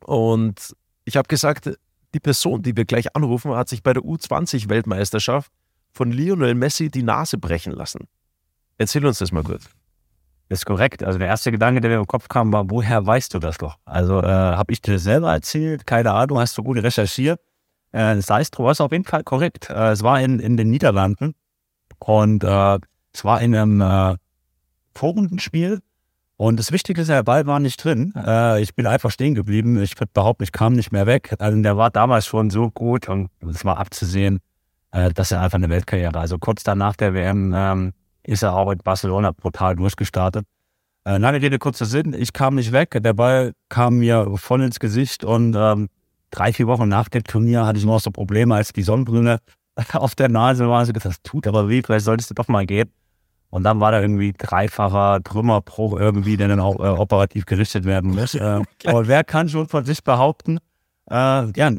[0.00, 0.74] Und
[1.04, 1.70] ich habe gesagt,
[2.14, 5.52] die Person, die wir gleich anrufen, hat sich bei der U20-Weltmeisterschaft
[5.92, 8.08] von Lionel Messi die Nase brechen lassen.
[8.78, 9.68] Erzähl uns das mal kurz.
[10.50, 11.02] Ist korrekt.
[11.02, 13.76] Also der erste Gedanke, der mir im Kopf kam, war, woher weißt du das doch?
[13.84, 15.86] Also äh, habe ich dir selber erzählt?
[15.86, 17.38] Keine Ahnung, hast du gut recherchiert?
[17.92, 19.68] Äh, das heißt, du warst auf jeden Fall korrekt.
[19.68, 21.34] Äh, es war in, in den Niederlanden
[21.98, 22.78] und äh,
[23.12, 24.16] es war in einem äh,
[24.94, 25.80] Vorrundenspiel
[26.38, 28.14] und das Wichtige ist, der Ball war nicht drin.
[28.16, 29.82] Äh, ich bin einfach stehen geblieben.
[29.82, 31.34] Ich würde behaupten, ich kam nicht mehr weg.
[31.40, 34.38] Also der war damals schon so gut und es war abzusehen,
[34.92, 36.16] äh, dass er einfach eine Weltkarriere.
[36.16, 37.92] Also kurz danach der WM ähm,
[38.28, 40.44] ist er auch in Barcelona brutal durchgestartet.
[41.04, 44.78] Äh, lange Rede, kurzer Sinn, ich kam nicht weg, der Ball kam mir voll ins
[44.78, 45.88] Gesicht und ähm,
[46.30, 49.38] drei, vier Wochen nach dem Turnier hatte ich noch so Probleme, als die Sonnenbrille
[49.94, 50.82] auf der Nase war.
[50.82, 52.90] Ich gedacht, das tut aber weh, vielleicht solltest du doch mal gehen.
[53.50, 58.14] Und dann war da irgendwie dreifacher Trümmerbruch irgendwie, der dann auch äh, operativ gerichtet werden
[58.14, 58.34] muss.
[58.38, 60.58] Äh, aber wer kann schon von sich behaupten,
[61.10, 61.70] äh, ja,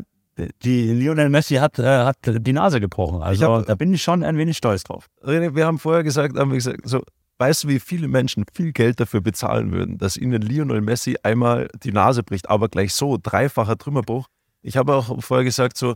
[0.64, 3.22] die Lionel Messi hat, äh, hat die Nase gebrochen.
[3.22, 5.08] Also hab- da bin ich schon ein wenig stolz drauf.
[5.24, 7.02] René, wir haben vorher gesagt, haben wir gesagt, so,
[7.38, 11.70] weißt du, wie viele Menschen viel Geld dafür bezahlen würden, dass ihnen Lionel Messi einmal
[11.84, 14.28] die Nase bricht, aber gleich so, dreifacher Trümmerbruch.
[14.62, 15.96] Ich habe auch vorher gesagt, so,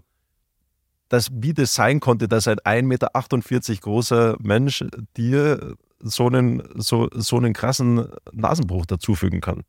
[1.10, 4.84] dass, wie das sein konnte, dass ein 1,48 Meter großer Mensch
[5.18, 9.62] dir so einen, so, so einen krassen Nasenbruch dazufügen kann.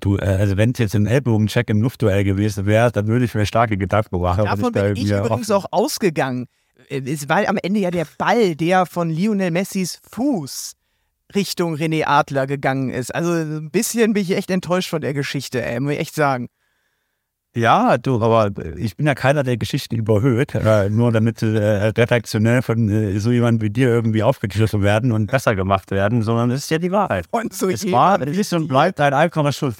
[0.00, 3.34] Du, äh, also wenn es jetzt ein Ellbogencheck im Luftduell gewesen wäre, dann würde ich
[3.34, 4.44] mir starke Gedanken machen.
[4.44, 6.46] Davon da bin ich übrigens auch ausgegangen.
[6.88, 10.72] Äh, Es war am Ende ja der Ball, der von Lionel Messis Fuß
[11.34, 13.14] Richtung René Adler gegangen ist.
[13.14, 16.48] Also ein bisschen bin ich echt enttäuscht von der Geschichte, ey, muss ich echt sagen.
[17.56, 22.62] Ja, du, aber ich bin ja keiner, der Geschichten überhöht, äh, nur damit äh, redaktionell
[22.62, 26.64] von äh, so jemandem wie dir irgendwie aufgegriffen werden und besser gemacht werden, sondern es
[26.64, 27.26] ist ja die Wahrheit.
[27.30, 29.76] Und so Es war, es ist und bleibt ein einfacher Schuss.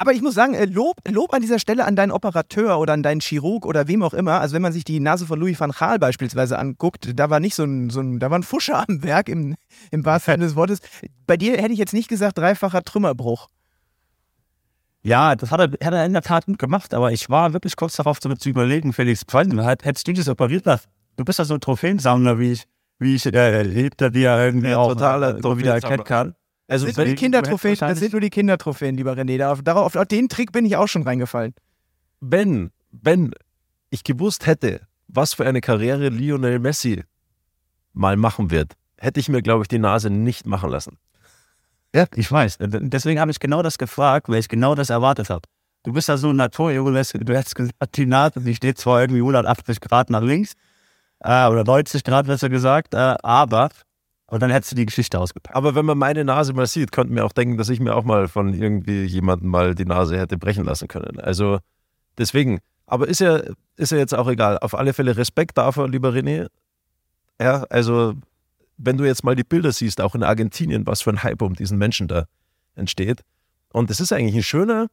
[0.00, 3.02] Aber ich muss sagen, äh, Lob, Lob an dieser Stelle an deinen Operateur oder an
[3.02, 4.40] deinen Chirurg oder wem auch immer.
[4.40, 7.56] Also wenn man sich die Nase von Louis van Gaal beispielsweise anguckt, da war nicht
[7.56, 9.56] so ein, so ein da war ein Fuscher am Werk im,
[9.90, 10.80] im wahrsten Sinne des Wortes.
[11.26, 13.48] Bei dir hätte ich jetzt nicht gesagt dreifacher Trümmerbruch.
[15.08, 17.76] Ja, das hat er, hat er in der Tat gut gemacht, aber ich war wirklich
[17.76, 20.88] kurz darauf zu, zu überlegen, Felix, hätt- hättest du das operiert lassen?
[21.16, 22.64] Du bist ja so ein Trophäensammler, wie ich,
[22.98, 26.34] wie ich äh, hinter dir irgendwie Ja, auch totaler äh, immer wieder erkennen kann.
[26.68, 29.38] Also Das sind nur die Kindertrophäen, das sind nur die Kindertrophäen, lieber René.
[29.38, 31.54] Darauf, darauf, auf den Trick bin ich auch schon reingefallen.
[32.20, 33.32] wenn, wenn
[33.90, 37.04] ich gewusst hätte, was für eine Karriere Lionel Messi
[37.94, 40.98] mal machen wird, hätte ich mir, glaube ich, die Nase nicht machen lassen.
[41.94, 42.58] Ja, ich weiß.
[42.60, 45.42] Deswegen habe ich genau das gefragt, weil ich genau das erwartet habe.
[45.84, 49.20] Du bist ja so ein Naturjunge, du hättest gesagt, die Nase, die steht zwar irgendwie
[49.20, 50.54] 180 Grad nach links,
[51.20, 53.70] äh, oder 90 Grad besser gesagt, äh, aber,
[54.26, 55.56] und dann hättest du die Geschichte ausgepackt.
[55.56, 58.04] Aber wenn man meine Nase mal sieht, könnte man auch denken, dass ich mir auch
[58.04, 61.18] mal von irgendwie jemandem mal die Nase hätte brechen lassen können.
[61.20, 61.58] Also
[62.18, 63.40] deswegen, aber ist ja,
[63.76, 64.58] ist ja jetzt auch egal.
[64.58, 66.48] Auf alle Fälle Respekt dafür, lieber René.
[67.40, 68.14] Ja, also
[68.78, 71.54] wenn du jetzt mal die Bilder siehst, auch in Argentinien, was für ein Hype um
[71.54, 72.26] diesen Menschen da
[72.74, 73.22] entsteht.
[73.72, 74.88] Und es ist eigentlich ein schöner,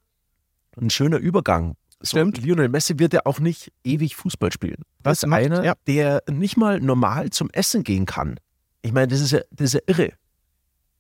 [0.80, 1.76] ein schöner Übergang.
[2.02, 2.40] So, Stimmt.
[2.44, 4.82] Lionel Messi wird ja auch nicht ewig Fußball spielen.
[5.04, 5.74] Was Das ist macht- einer, ja.
[5.88, 8.40] der nicht mal normal zum Essen gehen kann.
[8.82, 10.12] Ich meine, das ist ja, das ist ja irre.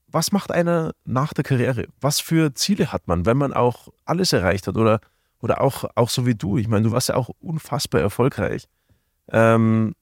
[0.07, 1.87] Was macht einer nach der Karriere?
[1.99, 5.01] Was für Ziele hat man, wenn man auch alles erreicht hat oder,
[5.41, 6.57] oder auch, auch so wie du?
[6.57, 8.65] Ich meine, du warst ja auch unfassbar erfolgreich.
[9.31, 9.93] Ähm,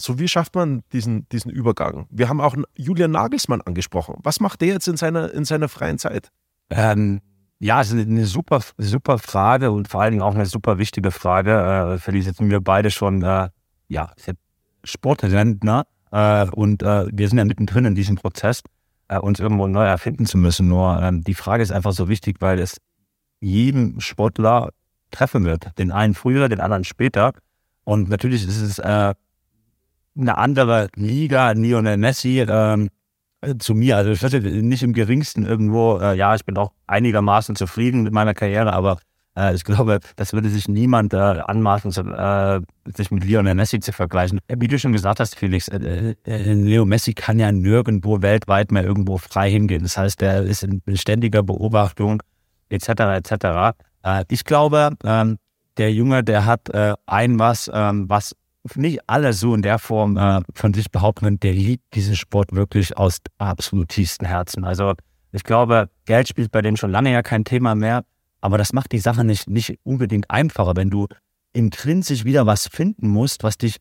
[0.00, 2.06] so wie schafft man diesen, diesen Übergang?
[2.10, 4.16] Wir haben auch Julian Nagelsmann angesprochen.
[4.22, 6.30] Was macht der jetzt in seiner, in seiner freien Zeit?
[6.70, 7.20] Ähm,
[7.58, 11.10] ja, es ist eine super, super Frage und vor allen Dingen auch eine super wichtige
[11.10, 11.94] Frage.
[11.94, 13.48] Äh, für die sitzen wir beide schon, äh,
[13.88, 14.12] ja,
[14.84, 18.62] Sportrentner äh, und äh, wir sind ja mittendrin in diesem Prozess,
[19.08, 20.68] äh, uns irgendwo neu erfinden zu müssen.
[20.68, 22.78] Nur ähm, die Frage ist einfach so wichtig, weil es
[23.40, 24.70] jedem Sportler
[25.10, 25.76] treffen wird.
[25.78, 27.32] Den einen früher, den anderen später.
[27.84, 29.14] Und natürlich ist es äh,
[30.20, 32.90] eine andere Liga, Lionel Messi, ähm,
[33.40, 33.96] äh, zu mir.
[33.96, 38.12] Also ich hatte nicht im geringsten irgendwo, äh, ja, ich bin auch einigermaßen zufrieden mit
[38.12, 38.98] meiner Karriere, aber
[39.36, 42.60] äh, ich glaube, das würde sich niemand äh, anmaßen, zu, äh,
[42.96, 44.40] sich mit Lionel Messi zu vergleichen.
[44.48, 48.72] Äh, Wie du schon gesagt hast, Felix, äh, äh, Leo Messi kann ja nirgendwo weltweit
[48.72, 49.82] mehr irgendwo frei hingehen.
[49.84, 52.22] Das heißt, er ist in ständiger Beobachtung,
[52.68, 53.32] etc., etc.
[54.02, 55.38] Äh, ich glaube, ähm,
[55.76, 58.36] der Junge, der hat äh, ein was, ähm, was
[58.74, 62.96] nicht alle so in der Form äh, von sich behaupten der liebt diesen Sport wirklich
[62.96, 64.64] aus absolut tiefstem Herzen.
[64.64, 64.94] Also
[65.32, 68.04] ich glaube, Geld spielt bei denen schon lange ja kein Thema mehr,
[68.40, 71.06] aber das macht die Sache nicht, nicht unbedingt einfacher, wenn du
[71.52, 73.76] intrinsisch wieder was finden musst, was dich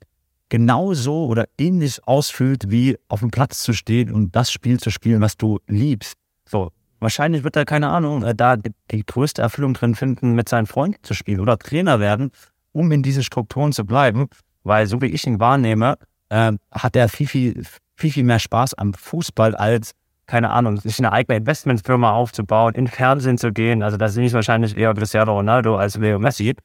[0.50, 5.22] genauso oder ähnlich ausfüllt, wie auf dem Platz zu stehen und das Spiel zu spielen,
[5.22, 6.15] was du liebst.
[6.48, 10.65] So, wahrscheinlich wird er, keine Ahnung, äh, da die größte Erfüllung drin finden, mit seinen
[10.65, 12.32] Freunden zu spielen oder Trainer werden,
[12.72, 14.28] um in diese Strukturen zu bleiben.
[14.69, 15.97] Weil so wie ich ihn wahrnehme,
[16.29, 17.63] äh, hat er viel, viel,
[17.95, 19.93] viel, viel mehr Spaß am Fußball als,
[20.27, 23.82] keine Ahnung, sich eine eigene Investmentfirma aufzubauen, in Fernsehen zu gehen.
[23.82, 26.55] Also da sehe ich wahrscheinlich eher Cristiano Ronaldo als Leo Messi.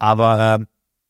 [0.00, 0.64] Aber äh,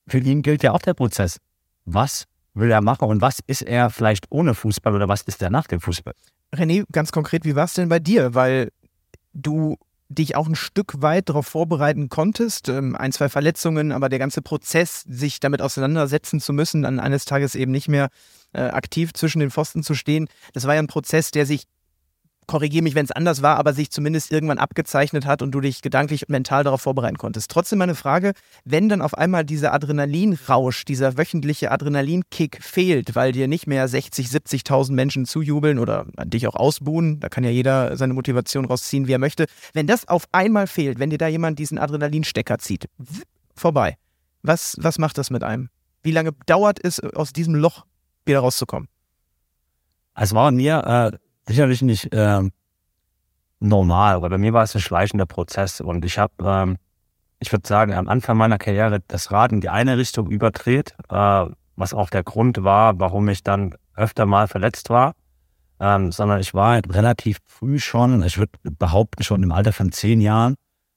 [0.06, 1.38] für ihn gilt ja auch der Prozess.
[1.86, 5.48] Was will er machen und was ist er vielleicht ohne Fußball oder was ist er
[5.48, 6.12] nach dem Fußball?
[6.54, 8.34] René, ganz konkret, wie war es denn bei dir?
[8.34, 8.70] Weil
[9.32, 9.78] du
[10.08, 14.42] dich auch ein Stück weit darauf vorbereiten konntest, ähm, ein, zwei Verletzungen, aber der ganze
[14.42, 18.08] Prozess, sich damit auseinandersetzen zu müssen, dann eines Tages eben nicht mehr
[18.52, 21.64] äh, aktiv zwischen den Pfosten zu stehen, das war ja ein Prozess, der sich,
[22.46, 25.82] korrigiere mich, wenn es anders war, aber sich zumindest irgendwann abgezeichnet hat und du dich
[25.82, 27.50] gedanklich und mental darauf vorbereiten konntest.
[27.50, 28.32] Trotzdem meine Frage,
[28.64, 34.28] wenn dann auf einmal dieser Adrenalinrausch, dieser wöchentliche Adrenalinkick fehlt, weil dir nicht mehr 60,
[34.28, 39.12] 70.000 Menschen zujubeln oder dich auch ausbuhen, da kann ja jeder seine Motivation rausziehen, wie
[39.12, 39.46] er möchte.
[39.72, 42.88] Wenn das auf einmal fehlt, wenn dir da jemand diesen Adrenalinstecker zieht,
[43.54, 43.96] vorbei.
[44.42, 45.70] Was, was macht das mit einem?
[46.02, 47.86] Wie lange dauert es, aus diesem Loch
[48.26, 48.88] wieder rauszukommen?
[50.14, 52.42] Es war mir äh, sicherlich nicht äh,
[53.60, 56.76] normal, aber bei mir war es ein schleichender Prozess und ich habe, ähm,
[57.38, 61.46] ich würde sagen, am Anfang meiner Karriere das Rad in die eine Richtung überdreht, äh,
[61.76, 65.14] was auch der Grund war, warum ich dann öfter mal verletzt war,
[65.80, 69.92] ähm, sondern ich war halt relativ früh schon, ich würde behaupten schon im Alter von
[69.92, 70.54] zehn Jahren,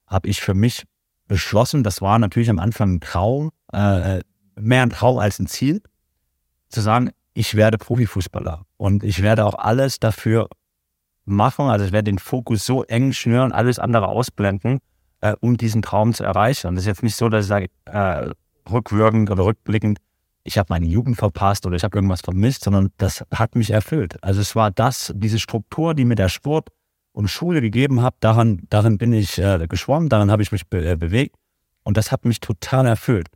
[0.08, 0.84] habe ich für mich
[1.28, 4.22] beschlossen, das war natürlich am Anfang ein Traum, äh,
[4.56, 5.82] mehr ein Traum als ein Ziel,
[6.70, 10.50] zu sagen, ich werde Profifußballer und ich werde auch alles dafür
[11.24, 14.80] machen, also ich werde den Fokus so eng schnüren, alles andere ausblenden,
[15.22, 16.68] äh, um diesen Traum zu erreichen.
[16.68, 18.32] Und das ist jetzt nicht so, dass ich sage, äh,
[18.72, 20.00] rückwirkend oder rückblickend,
[20.44, 24.18] ich habe meine Jugend verpasst oder ich habe irgendwas vermisst, sondern das hat mich erfüllt.
[24.24, 26.70] Also es war das, diese Struktur, die mir der Sport
[27.12, 30.84] und Schule gegeben hat, daran, darin bin ich äh, geschwommen, daran habe ich mich be
[30.84, 31.36] äh, bewegt
[31.84, 33.28] und das hat mich total erfüllt.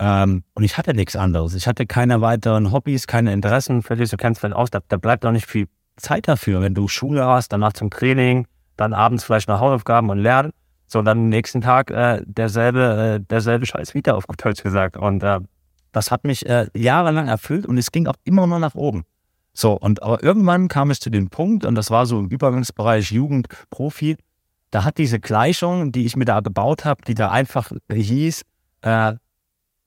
[0.00, 1.54] Ähm, und ich hatte nichts anderes.
[1.54, 3.82] Ich hatte keine weiteren Hobbys, keine Interessen.
[3.82, 6.88] Vielleicht, du kennst vielleicht aus, da, da bleibt auch nicht viel Zeit dafür, wenn du
[6.88, 8.46] Schule hast, danach zum Training,
[8.78, 10.52] dann abends vielleicht noch Hausaufgaben und lernen.
[10.86, 14.96] So, dann am nächsten Tag äh, derselbe, äh, derselbe Scheiß wieder auf gut Deutsch gesagt.
[14.96, 15.40] Und äh,
[15.92, 19.04] das hat mich äh, jahrelang erfüllt und es ging auch immer nur nach oben.
[19.52, 23.12] So, und aber irgendwann kam es zu dem Punkt, und das war so im Übergangsbereich
[23.12, 24.16] Jugend, Profi,
[24.70, 28.42] da hat diese Gleichung, die ich mir da gebaut habe, die da einfach hieß,
[28.82, 29.14] äh,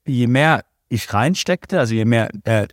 [0.06, 2.68] je mehr ich reinsteckte, also je mehr äh,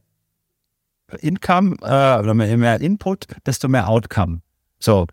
[1.20, 4.42] Income äh, oder je mehr Input, desto mehr Outcome.
[4.80, 5.08] So,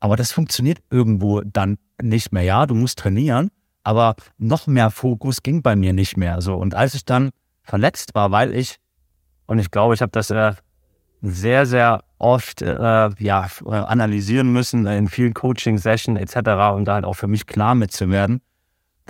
[0.00, 2.42] aber das funktioniert irgendwo dann nicht mehr.
[2.42, 3.50] Ja, du musst trainieren,
[3.82, 6.40] aber noch mehr Fokus ging bei mir nicht mehr.
[6.40, 7.30] So, und als ich dann
[7.62, 8.76] verletzt war, weil ich,
[9.46, 10.54] und ich glaube, ich habe das äh,
[11.22, 16.36] sehr, sehr oft äh, ja, analysieren müssen in vielen Coaching-Sessions etc.,
[16.74, 18.40] um da halt auch für mich klar mitzuwerden,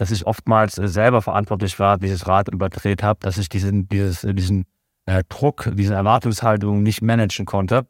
[0.00, 4.22] dass ich oftmals äh, selber verantwortlich war, dieses Rad überdreht habe, dass ich diesen, dieses,
[4.22, 4.64] diesen
[5.04, 7.86] äh, Druck, diese Erwartungshaltung nicht managen konnte,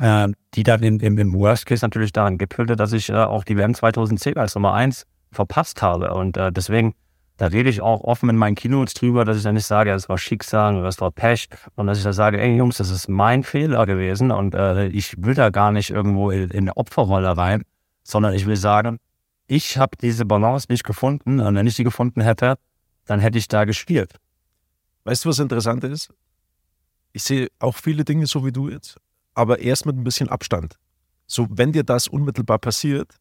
[0.00, 3.42] äh, die dann im, im, im Worst Case natürlich daran gipfelte, dass ich äh, auch
[3.42, 6.14] die WM 2010 als Nummer 1 verpasst habe.
[6.14, 6.94] Und äh, deswegen
[7.38, 10.08] da rede ich auch offen in meinen Keynotes drüber, dass ich dann nicht sage, das
[10.08, 13.08] war Schicksal oder das war Pech, sondern dass ich da sage, ey Jungs, das ist
[13.08, 17.36] mein Fehler gewesen und äh, ich will da gar nicht irgendwo in, in eine Opferrolle
[17.36, 17.62] rein,
[18.04, 18.98] sondern ich will sagen,
[19.48, 22.58] ich habe diese Balance nicht gefunden und wenn ich sie gefunden hätte,
[23.06, 24.14] dann hätte ich da gespielt.
[25.04, 26.10] Weißt du, was interessant ist?
[27.12, 28.98] Ich sehe auch viele Dinge so wie du jetzt,
[29.34, 30.76] aber erst mit ein bisschen Abstand.
[31.26, 33.14] So, wenn dir das unmittelbar passiert,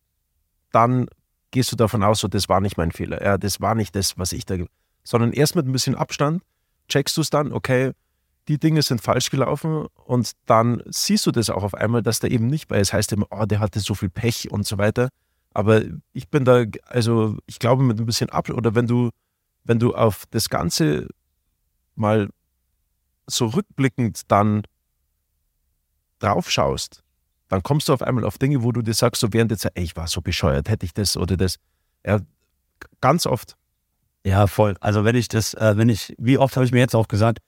[0.71, 1.07] dann
[1.51, 4.17] gehst du davon aus, so, das war nicht mein Fehler, ja, das war nicht das,
[4.17, 4.57] was ich da,
[5.03, 6.43] sondern erst mit ein bisschen Abstand
[6.89, 7.91] checkst du es dann, okay,
[8.47, 12.31] die Dinge sind falsch gelaufen und dann siehst du das auch auf einmal, dass der
[12.31, 12.93] eben nicht bei ist.
[12.93, 15.09] Heißt immer, oh, der hatte so viel Pech und so weiter.
[15.57, 15.81] Aber
[16.13, 19.09] ich bin da, also ich glaube mit ein bisschen ab oder wenn du,
[19.63, 21.07] wenn du auf das Ganze
[21.95, 22.29] mal
[23.25, 24.61] so rückblickend dann
[26.19, 27.03] drauf schaust,
[27.47, 29.71] dann kommst du auf einmal auf Dinge, wo du dir sagst, so während der Zeit,
[29.73, 31.57] ey, ich war so bescheuert, hätte ich das oder das.
[32.05, 32.19] Ja,
[33.01, 33.57] ganz oft.
[34.23, 34.75] Ja, voll.
[34.79, 37.39] Also wenn ich das, äh, wenn ich, wie oft habe ich mir jetzt auch gesagt,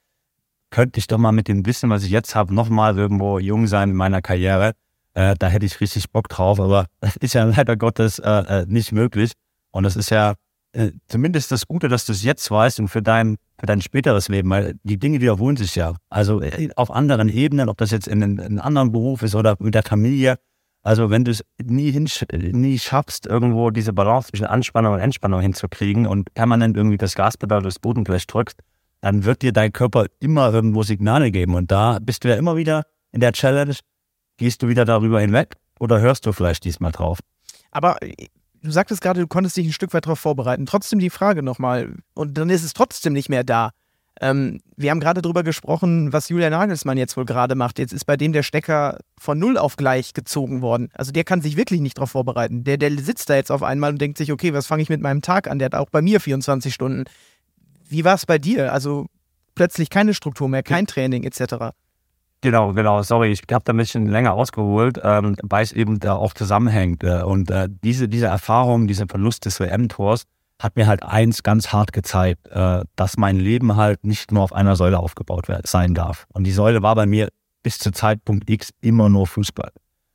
[0.70, 3.90] könnte ich doch mal mit dem Wissen, was ich jetzt habe, nochmal irgendwo jung sein
[3.90, 4.72] in meiner Karriere.
[5.14, 8.66] Äh, da hätte ich richtig Bock drauf, aber das ist ja leider Gottes äh, äh
[8.66, 9.32] nicht möglich.
[9.72, 10.34] Und das ist ja
[10.72, 14.28] äh, zumindest das Gute, dass du es jetzt weißt und für dein, für dein späteres
[14.28, 15.94] Leben, weil die Dinge wiederholen sich ja.
[16.10, 19.56] Also äh, auf anderen Ebenen, ob das jetzt in, in einem anderen Beruf ist oder
[19.58, 20.36] mit der Familie.
[20.82, 26.06] Also wenn du es nie, nie schaffst, irgendwo diese Balance zwischen Anspannung und Entspannung hinzukriegen
[26.06, 28.58] und permanent irgendwie das Gaspedal durchs Bodenblech drückst,
[29.02, 31.54] dann wird dir dein Körper immer irgendwo Signale geben.
[31.54, 33.74] Und da bist du ja immer wieder in der Challenge,
[34.40, 37.18] gehst du wieder darüber hinweg oder hörst du vielleicht diesmal drauf?
[37.70, 37.98] Aber
[38.62, 40.64] du sagtest gerade, du konntest dich ein Stück weit darauf vorbereiten.
[40.64, 43.70] Trotzdem die Frage nochmal, und dann ist es trotzdem nicht mehr da.
[44.18, 47.78] Ähm, wir haben gerade darüber gesprochen, was Julian Nagelsmann jetzt wohl gerade macht.
[47.78, 50.88] Jetzt ist bei dem der Stecker von null auf gleich gezogen worden.
[50.94, 52.64] Also der kann sich wirklich nicht darauf vorbereiten.
[52.64, 55.02] Der, der sitzt da jetzt auf einmal und denkt sich, okay, was fange ich mit
[55.02, 55.58] meinem Tag an?
[55.58, 57.04] Der hat auch bei mir 24 Stunden.
[57.88, 58.72] Wie war es bei dir?
[58.72, 59.06] Also
[59.54, 61.74] plötzlich keine Struktur mehr, kein Training etc.
[62.42, 66.14] Genau, genau, sorry, ich habe da ein bisschen länger ausgeholt, ähm, weil es eben da
[66.14, 67.04] auch zusammenhängt.
[67.04, 70.24] Äh, und äh, diese, diese Erfahrung, dieser Verlust des WM-Tors
[70.58, 74.54] hat mir halt eins ganz hart gezeigt, äh, dass mein Leben halt nicht nur auf
[74.54, 76.26] einer Säule aufgebaut sein darf.
[76.32, 77.28] Und die Säule war bei mir
[77.62, 79.72] bis zu Zeitpunkt X immer nur Fußball.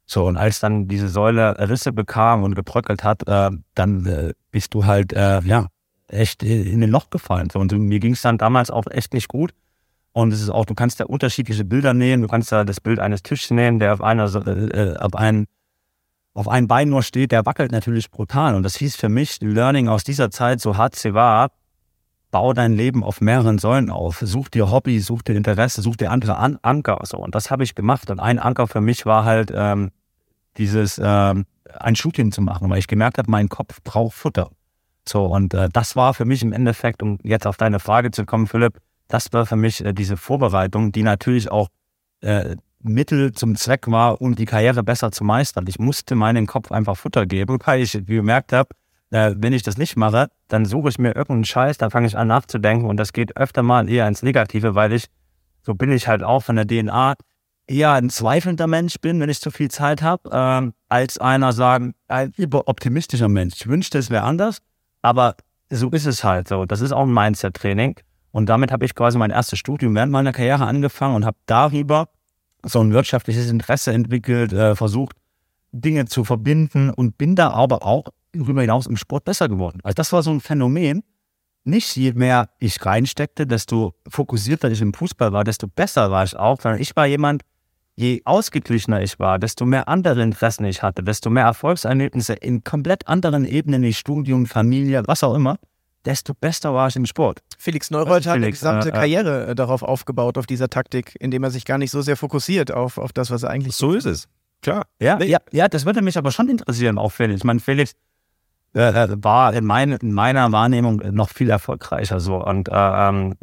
[0.07, 4.73] So, und als dann diese Säule Risse bekam und gebröckelt hat, äh, dann äh, bist
[4.73, 5.67] du halt, äh, ja,
[6.07, 7.49] echt in den Loch gefallen.
[7.51, 9.51] So, und mir ging es dann damals auch echt nicht gut.
[10.15, 12.23] Und es ist auch, du kannst da unterschiedliche Bilder nehmen.
[12.23, 15.45] Du kannst da das Bild eines Tisches nehmen, der auf einer, äh, auf einem,
[16.33, 18.55] auf einem Bein nur steht, der wackelt natürlich brutal.
[18.55, 21.51] Und das hieß für mich, Learning aus dieser Zeit, so hart sie war,
[22.31, 24.19] bau dein Leben auf mehreren Säulen auf.
[24.21, 27.01] Such dir Hobby, such dir Interesse, such dir andere An Anker.
[27.03, 27.17] So.
[27.17, 28.09] Und das habe ich gemacht.
[28.09, 29.91] Und ein Anker für mich war halt ähm,
[30.55, 31.45] dieses ähm,
[31.77, 34.49] ein Shooting zu machen, weil ich gemerkt habe, mein Kopf braucht Futter.
[35.05, 38.25] So, und äh, das war für mich im Endeffekt, um jetzt auf deine Frage zu
[38.25, 41.69] kommen, Philipp, das war für mich äh, diese Vorbereitung, die natürlich auch
[42.21, 45.65] äh, Mittel zum Zweck war, um die Karriere besser zu meistern.
[45.67, 48.69] Ich musste meinem Kopf einfach Futter geben, weil ich gemerkt habe,
[49.11, 52.17] äh, wenn ich das nicht mache, dann suche ich mir irgendeinen Scheiß, dann fange ich
[52.17, 55.05] an nachzudenken und das geht öfter mal eher ins Negative, weil ich,
[55.61, 57.15] so bin ich halt auch von der DNA,
[57.67, 61.93] eher ein zweifelnder Mensch bin, wenn ich zu viel Zeit habe, ähm, als einer sagen,
[62.07, 63.55] ein optimistischer Mensch.
[63.55, 64.59] Ich wünschte, es wäre anders,
[65.01, 65.35] aber
[65.69, 66.65] so ist es halt so.
[66.65, 67.95] Das ist auch ein Mindset-Training.
[68.35, 72.09] Und damit habe ich quasi mein erstes Studium während meiner Karriere angefangen und habe darüber
[72.63, 75.15] so ein wirtschaftliches Interesse entwickelt, äh, versucht,
[75.71, 79.79] Dinge zu verbinden und bin da aber auch darüber hinaus im Sport besser geworden.
[79.83, 81.05] Also das war so ein Phänomen.
[81.63, 86.35] Nicht je mehr ich reinsteckte, desto fokussierter ich im Fußball war, desto besser war ich
[86.35, 87.43] auch, sondern ich war jemand,
[87.95, 93.07] je ausgeglichener ich war, desto mehr andere Interessen ich hatte, desto mehr Erfolgserlebnisse in komplett
[93.07, 95.57] anderen Ebenen wie Studium, Familie, was auch immer,
[96.05, 97.41] desto besser war ich im Sport.
[97.57, 101.15] Felix Neureuth hat eine Felix, gesamte äh, äh, Karriere äh, darauf aufgebaut, auf dieser Taktik,
[101.19, 103.93] indem er sich gar nicht so sehr fokussiert auf, auf das, was er eigentlich So
[103.93, 104.27] ist es.
[104.61, 104.85] Klar.
[104.99, 105.25] Ja, Nee.
[105.25, 107.39] ja, ja, das würde mich aber schon interessieren, auch Felix.
[107.39, 107.93] Ich meine, Felix
[108.73, 113.35] äh, äh, war in, mein, in meiner Wahrnehmung noch viel erfolgreicher so und, äh, ähm,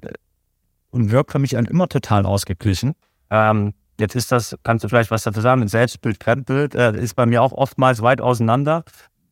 [0.90, 2.94] und wirkt für mich dann immer total ausgeglichen.
[3.30, 7.24] Ähm, jetzt ist das, kannst du vielleicht was dazu sagen, Selbstbild, Fremdbild äh, ist bei
[7.24, 8.84] mir auch oftmals weit auseinander.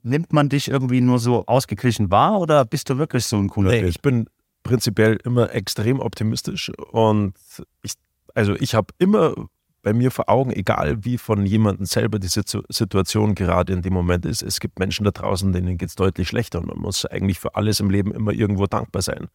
[0.03, 3.71] Nimmt man dich irgendwie nur so ausgeglichen wahr oder bist du wirklich so ein cooler
[3.71, 3.89] Nee, Typ?
[3.91, 4.27] ich bin
[4.63, 7.35] prinzipiell immer extrem optimistisch und
[7.83, 7.93] ich,
[8.35, 9.35] also ich habe immer
[9.83, 13.95] bei mir vor Augen, egal wie von jemandem selber die Situ Situation gerade in dem
[13.95, 17.07] Moment ist, es gibt Menschen da draußen, denen geht es deutlich schlechter und man muss
[17.07, 19.29] eigentlich für alles im Leben immer irgendwo dankbar sein.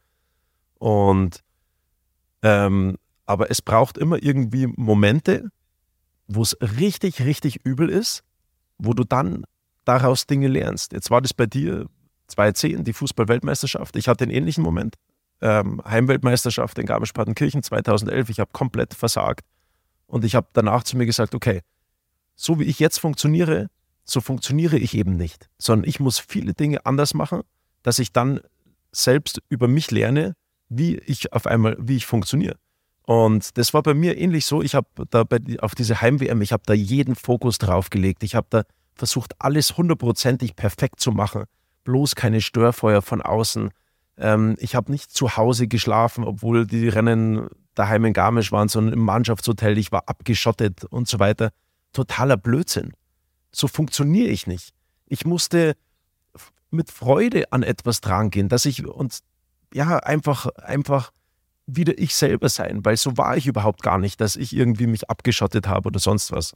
[0.77, 1.41] Und
[2.43, 5.49] ähm, aber es braucht immer irgendwie Momente,
[6.27, 8.23] wo es richtig, richtig übel ist,
[8.77, 9.45] wo du dann
[9.85, 10.93] daraus Dinge lernst.
[10.93, 11.87] Jetzt war das bei dir
[12.27, 13.95] 2010, die Fußball-Weltmeisterschaft.
[13.95, 14.95] Ich hatte einen ähnlichen Moment.
[15.41, 18.29] Ähm, Heimweltmeisterschaft in Garmisch-Partenkirchen 2011.
[18.29, 19.45] Ich habe komplett versagt.
[20.07, 21.61] Und ich habe danach zu mir gesagt, okay,
[22.35, 23.67] so wie ich jetzt funktioniere,
[24.03, 25.49] so funktioniere ich eben nicht.
[25.57, 27.41] Sondern ich muss viele Dinge anders machen,
[27.83, 28.39] dass ich dann
[28.91, 30.35] selbst über mich lerne,
[30.69, 32.57] wie ich auf einmal, wie ich funktioniere.
[33.03, 34.61] Und das war bei mir ähnlich so.
[34.61, 38.23] Ich habe da bei, auf diese Heim-WM, ich habe da jeden Fokus drauf gelegt.
[38.23, 38.63] Ich habe da
[38.95, 41.43] versucht, alles hundertprozentig perfekt zu machen.
[41.83, 43.69] Bloß keine Störfeuer von außen.
[44.17, 48.93] Ähm, ich habe nicht zu Hause geschlafen, obwohl die Rennen daheim in Garmisch waren, sondern
[48.93, 49.77] im Mannschaftshotel.
[49.77, 51.51] Ich war abgeschottet und so weiter.
[51.93, 52.93] Totaler Blödsinn.
[53.51, 54.73] So funktioniere ich nicht.
[55.07, 55.75] Ich musste
[56.71, 59.19] mit Freude an etwas drangehen, dass ich und
[59.73, 61.11] ja, einfach, einfach
[61.67, 65.09] wieder ich selber sein, weil so war ich überhaupt gar nicht, dass ich irgendwie mich
[65.09, 66.53] abgeschottet habe oder sonst was.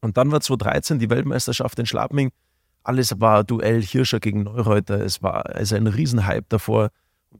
[0.00, 2.30] Und dann war 2013 die Weltmeisterschaft in Schladming.
[2.82, 5.00] Alles war Duell Hirscher gegen Neureuter.
[5.00, 6.90] Es war also ein Riesenhype davor.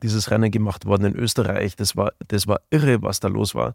[0.02, 1.76] Dieses Rennen gemacht worden in Österreich.
[1.76, 3.74] Das war, das war irre, was da los war.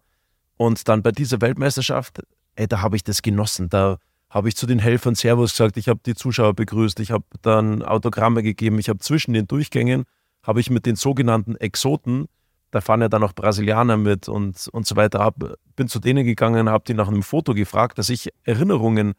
[0.57, 2.21] Und dann bei dieser Weltmeisterschaft,
[2.55, 3.69] ey, da habe ich das genossen.
[3.69, 3.97] Da
[4.29, 7.83] habe ich zu den Helfern Servus gesagt, ich habe die Zuschauer begrüßt, ich habe dann
[7.83, 10.05] Autogramme gegeben, ich habe zwischen den Durchgängen,
[10.41, 12.27] habe ich mit den sogenannten Exoten,
[12.73, 15.35] da fahren ja dann auch Brasilianer mit und, und so weiter, hab,
[15.75, 19.13] bin zu denen gegangen, habe die nach einem Foto gefragt, dass ich Erinnerungen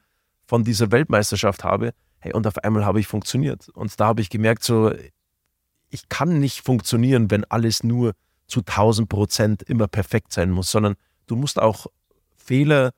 [0.45, 1.93] von dieser Weltmeisterschaft habe.
[2.19, 3.69] Hey, und auf einmal habe ich funktioniert.
[3.69, 4.93] Und da habe ich gemerkt, so,
[5.91, 8.15] ich kann nicht funktionieren, wenn alles nur
[8.49, 10.97] zu 1000 Prozent immer perfekt sein muss, sondern
[11.29, 11.87] du musst auch
[12.37, 12.91] Fehler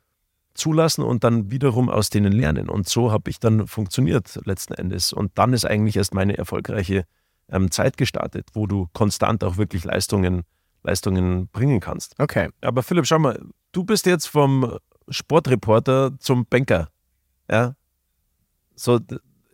[0.55, 2.71] zulassen und dann wiederum aus denen lernen.
[2.71, 5.13] Und so habe ich dann funktioniert letzten Endes.
[5.13, 7.05] Und dann ist eigentlich erst meine erfolgreiche
[7.51, 10.43] ähm, Zeit gestartet, wo du konstant auch wirklich Leistungen,
[10.83, 12.15] Leistungen bringen kannst.
[12.19, 12.49] Okay.
[12.61, 13.41] Aber Philipp, schau mal,
[13.73, 14.79] du bist jetzt vom
[15.09, 16.89] Sportreporter zum Banker.
[17.51, 17.75] Ja.
[18.75, 19.01] So,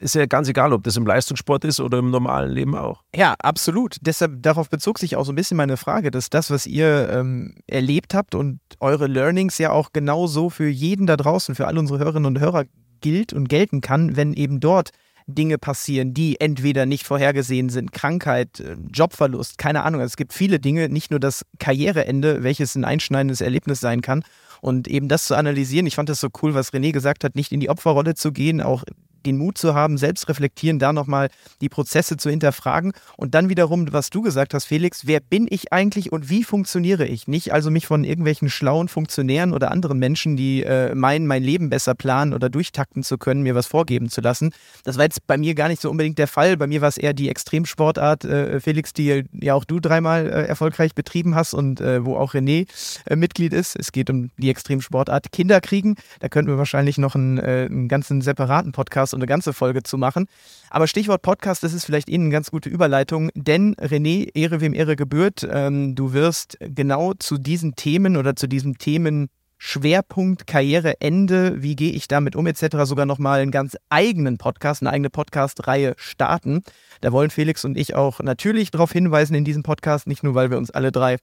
[0.03, 3.03] ist ja ganz egal, ob das im Leistungssport ist oder im normalen Leben auch.
[3.15, 3.97] Ja, absolut.
[4.01, 7.55] Deshalb darauf bezog sich auch so ein bisschen meine Frage, dass das, was ihr ähm,
[7.69, 12.01] erlebt habt und eure Learnings ja auch genauso für jeden da draußen, für all unsere
[12.01, 12.65] Hörerinnen und Hörer
[13.01, 14.91] gilt und gelten kann, wenn eben dort
[15.27, 20.01] Dinge passieren, die entweder nicht vorhergesehen sind, Krankheit, äh, Jobverlust, keine Ahnung.
[20.01, 24.25] Es gibt viele Dinge, nicht nur das Karriereende, welches ein einschneidendes Erlebnis sein kann.
[24.61, 27.53] Und eben das zu analysieren, ich fand das so cool, was René gesagt hat, nicht
[27.53, 28.85] in die Opferrolle zu gehen, auch
[29.27, 31.29] den Mut zu haben, selbst reflektieren, da nochmal
[31.61, 35.73] die Prozesse zu hinterfragen und dann wiederum, was du gesagt hast, Felix, wer bin ich
[35.73, 37.29] eigentlich und wie funktioniere ich?
[37.29, 41.71] Nicht also mich von irgendwelchen schlauen Funktionären oder anderen Menschen, die äh, meinen, mein Leben
[41.71, 44.53] besser planen oder durchtakten zu können, mir was vorgeben zu lassen.
[44.85, 46.57] Das war jetzt bei mir gar nicht so unbedingt der Fall.
[46.57, 50.47] Bei mir war es eher die Extremsportart, äh, Felix, die ja auch du dreimal äh,
[50.47, 52.67] erfolgreich betrieben hast und äh, wo auch René
[53.07, 53.77] äh, Mitglied ist.
[53.77, 55.97] Es geht um die Extremsportart Kinder kriegen.
[56.21, 59.83] Da könnten wir wahrscheinlich noch einen, äh, einen ganzen separaten Podcast und eine ganze Folge
[59.83, 60.27] zu machen.
[60.71, 64.75] Aber Stichwort Podcast, das ist vielleicht Ihnen eine ganz gute Überleitung, denn René, Ehre wem
[64.75, 69.29] Ehre gebührt, ähm, du wirst genau zu diesen Themen oder zu diesem Themen
[69.65, 72.79] Schwerpunkt Karriereende, wie gehe ich damit um etc.
[72.83, 76.65] sogar nochmal einen ganz eigenen Podcast, eine eigene Podcast-Reihe starten.
[77.01, 80.51] Da wollen Felix und ich auch natürlich darauf hinweisen in diesem Podcast, nicht nur, weil
[80.51, 81.15] wir uns alle drei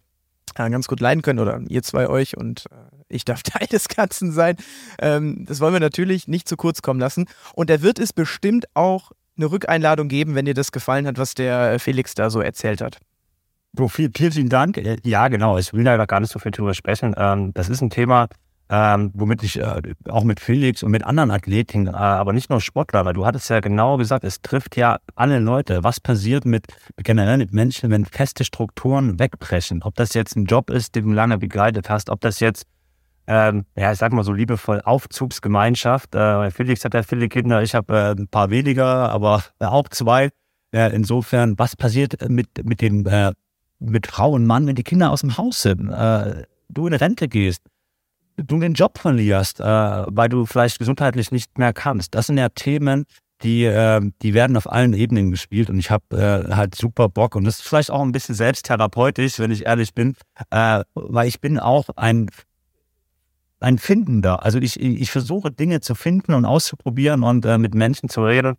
[0.56, 3.88] äh, ganz gut leiden können oder ihr zwei euch und äh, ich darf Teil des
[3.88, 4.55] Ganzen sein.
[4.99, 7.26] Ähm, das wollen wir natürlich nicht zu kurz kommen lassen.
[7.53, 11.34] Und da wird es bestimmt auch eine Rückeinladung geben, wenn dir das gefallen hat, was
[11.34, 12.97] der Felix da so erzählt hat.
[13.78, 14.78] So, viel, vielen Dank.
[14.78, 15.57] Äh, ja, genau.
[15.57, 17.14] Ich will leider gar nicht so viel drüber sprechen.
[17.18, 18.28] Ähm, das ist ein Thema,
[18.70, 22.62] ähm, womit ich äh, auch mit Felix und mit anderen Athleten, äh, aber nicht nur
[22.62, 25.84] Sportler, weil du hattest ja genau gesagt, es trifft ja alle Leute.
[25.84, 29.82] Was passiert mit generell mit Menschen, wenn feste Strukturen wegbrechen?
[29.84, 32.66] Ob das jetzt ein Job ist, den du lange begleitet hast, ob das jetzt
[33.30, 36.16] ähm, ja, ich sag mal so liebevoll Aufzugsgemeinschaft.
[36.16, 40.30] Äh, Felix hat ja viele Kinder, ich habe äh, ein paar weniger, aber auch zwei.
[40.72, 43.34] Äh, insofern, was passiert mit, mit den äh,
[43.80, 47.28] mit Frau und Mann, wenn die Kinder aus dem Haus sind, äh, du in Rente
[47.28, 47.62] gehst,
[48.36, 52.16] du den Job verlierst, äh, weil du vielleicht gesundheitlich nicht mehr kannst.
[52.16, 53.06] Das sind ja Themen,
[53.44, 57.36] die, äh, die werden auf allen Ebenen gespielt und ich habe äh, halt super Bock
[57.36, 60.16] und das ist vielleicht auch ein bisschen selbsttherapeutisch, wenn ich ehrlich bin,
[60.50, 62.30] äh, weil ich bin auch ein
[63.60, 64.43] ein Findender.
[64.43, 68.55] Also ich, ich versuche Dinge zu finden und auszuprobieren und äh, mit Menschen zu reden.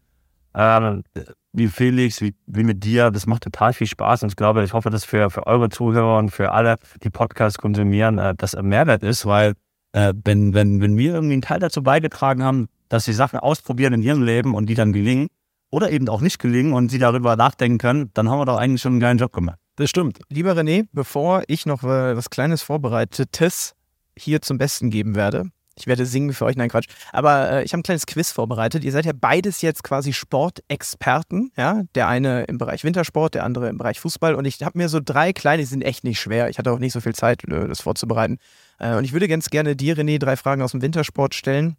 [0.55, 1.05] Ähm,
[1.53, 3.11] wie Felix, wie, wie mit dir.
[3.11, 6.18] Das macht total viel Spaß und ich glaube, ich hoffe, dass für, für eure Zuhörer
[6.18, 9.55] und für alle, die Podcasts konsumieren, äh, das ein Mehrwert ist, weil
[9.92, 13.94] äh, wenn, wenn, wenn wir irgendwie einen Teil dazu beigetragen haben, dass sie Sachen ausprobieren
[13.94, 15.28] in ihrem Leben und die dann gelingen
[15.70, 18.82] oder eben auch nicht gelingen und sie darüber nachdenken können, dann haben wir doch eigentlich
[18.82, 19.59] schon einen geilen Job gemacht.
[19.76, 20.20] Das stimmt.
[20.28, 23.74] Lieber René, bevor ich noch äh, was Kleines vorbereitetes
[24.17, 25.51] hier zum Besten geben werde,
[25.81, 26.89] ich werde singen für euch, nein Quatsch.
[27.13, 28.85] Aber äh, ich habe ein kleines Quiz vorbereitet.
[28.85, 31.53] Ihr seid ja beides jetzt quasi Sportexperten.
[31.57, 31.83] Ja?
[31.95, 34.35] Der eine im Bereich Wintersport, der andere im Bereich Fußball.
[34.35, 36.51] Und ich habe mir so drei kleine, die sind echt nicht schwer.
[36.51, 38.39] Ich hatte auch nicht so viel Zeit, äh, das vorzubereiten.
[38.79, 41.77] Äh, und ich würde ganz gerne dir, René, drei Fragen aus dem Wintersport stellen.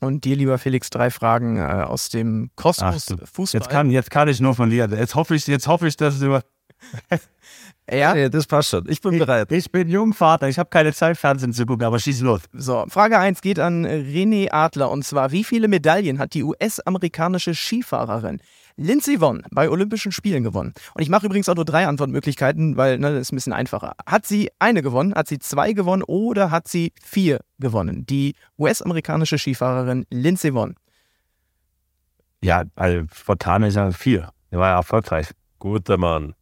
[0.00, 3.60] Und dir, lieber Felix, drei Fragen äh, aus dem Kosmos Ach, Fußball.
[3.60, 4.96] Jetzt kann, jetzt kann ich nur verlieren.
[4.96, 6.40] Jetzt hoffe ich, jetzt hoffe ich dass du
[7.90, 8.14] ja?
[8.14, 8.88] ja, das passt schon.
[8.88, 9.50] Ich bin bereit.
[9.50, 12.42] Ich, ich bin Jungvater, ich habe keine Zeit, Fernsehen zu gucken, aber schieß los.
[12.52, 17.54] So, Frage 1 geht an René Adler und zwar: Wie viele Medaillen hat die US-amerikanische
[17.54, 18.40] Skifahrerin
[18.76, 20.72] Lindsey Vonn bei Olympischen Spielen gewonnen?
[20.94, 23.94] Und ich mache übrigens auch nur drei Antwortmöglichkeiten, weil ne, das ist ein bisschen einfacher.
[24.06, 28.06] Hat sie eine gewonnen, hat sie zwei gewonnen oder hat sie vier gewonnen?
[28.06, 30.74] Die US-amerikanische Skifahrerin Lindsey Vonn.
[32.42, 34.30] Ja, also Fontane ist ja vier.
[34.50, 35.28] Der war ja erfolgreich.
[35.58, 36.34] Guter Mann.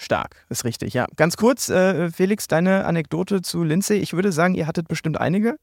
[0.00, 1.06] Stark, ist richtig, ja.
[1.16, 3.98] Ganz kurz, äh, Felix, deine Anekdote zu Lindsay.
[3.98, 5.56] Ich würde sagen, ihr hattet bestimmt einige.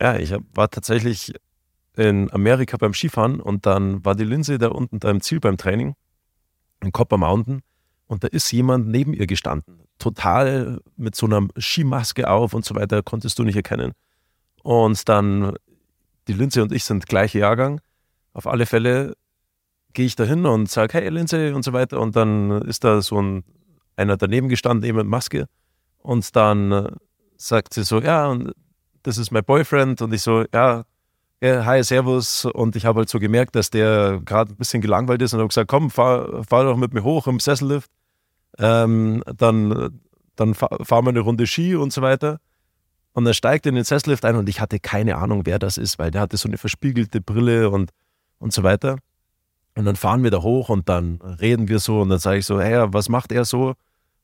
[0.00, 1.34] Ja, ich war tatsächlich
[1.96, 5.58] in Amerika beim Skifahren und dann war die Lindsay da unten da im Ziel beim
[5.58, 5.96] Training
[6.82, 7.60] in Copper Mountain
[8.06, 9.82] und da ist jemand neben ihr gestanden.
[9.98, 13.92] Total mit so einer Skimaske auf und so weiter, konntest du nicht erkennen.
[14.62, 15.54] Und dann,
[16.26, 17.82] die Lindsay und ich sind gleicher Jahrgang.
[18.32, 19.14] Auf alle Fälle
[19.96, 22.00] gehe ich da hin und sage, hey Lindsay und so weiter.
[22.00, 23.44] Und dann ist da so ein,
[23.96, 25.46] einer daneben gestanden, eben mit Maske.
[25.98, 26.90] Und dann äh,
[27.36, 28.52] sagt sie so, ja, und
[29.02, 30.02] das ist mein Boyfriend.
[30.02, 30.84] Und ich so, ja,
[31.42, 32.44] hi, servus.
[32.44, 35.48] Und ich habe halt so gemerkt, dass der gerade ein bisschen gelangweilt ist und habe
[35.48, 37.90] gesagt, komm, fahr, fahr doch mit mir hoch im Sessellift.
[38.58, 39.98] Ähm, dann
[40.36, 42.38] dann fahren wir eine Runde Ski und so weiter.
[43.12, 45.98] Und er steigt in den Sessellift ein und ich hatte keine Ahnung, wer das ist,
[45.98, 47.90] weil der hatte so eine verspiegelte Brille und,
[48.38, 48.98] und so weiter.
[49.76, 52.46] Und dann fahren wir da hoch und dann reden wir so und dann sage ich
[52.46, 53.74] so, hey, was macht er so?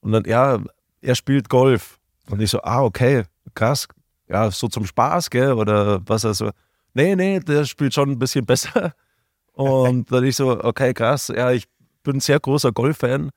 [0.00, 0.58] Und dann, ja,
[1.02, 1.98] er spielt Golf.
[2.30, 3.24] Und ich so, ah, okay,
[3.54, 3.86] krass.
[4.28, 5.52] Ja, so zum Spaß, gell?
[5.52, 6.50] Oder was er so,
[6.94, 8.94] nee, nee, der spielt schon ein bisschen besser.
[9.52, 11.28] Und dann ich so, okay, krass.
[11.28, 11.66] Ja, ich
[12.02, 13.28] bin ein sehr großer Golf-Fan.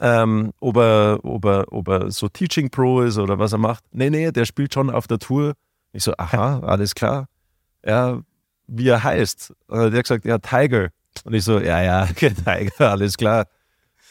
[0.00, 3.84] Ähm, ob, er, ob, er, ob er so Teaching Pro ist oder was er macht.
[3.90, 5.54] Nee, nee, der spielt schon auf der Tour.
[5.92, 7.26] Ich so, aha, alles klar.
[7.84, 8.20] Ja,
[8.66, 9.54] wie er heißt.
[9.68, 10.90] Und der hat gesagt, ja, Tiger.
[11.26, 13.46] Und ich so, ja, ja, Tiger, alles klar.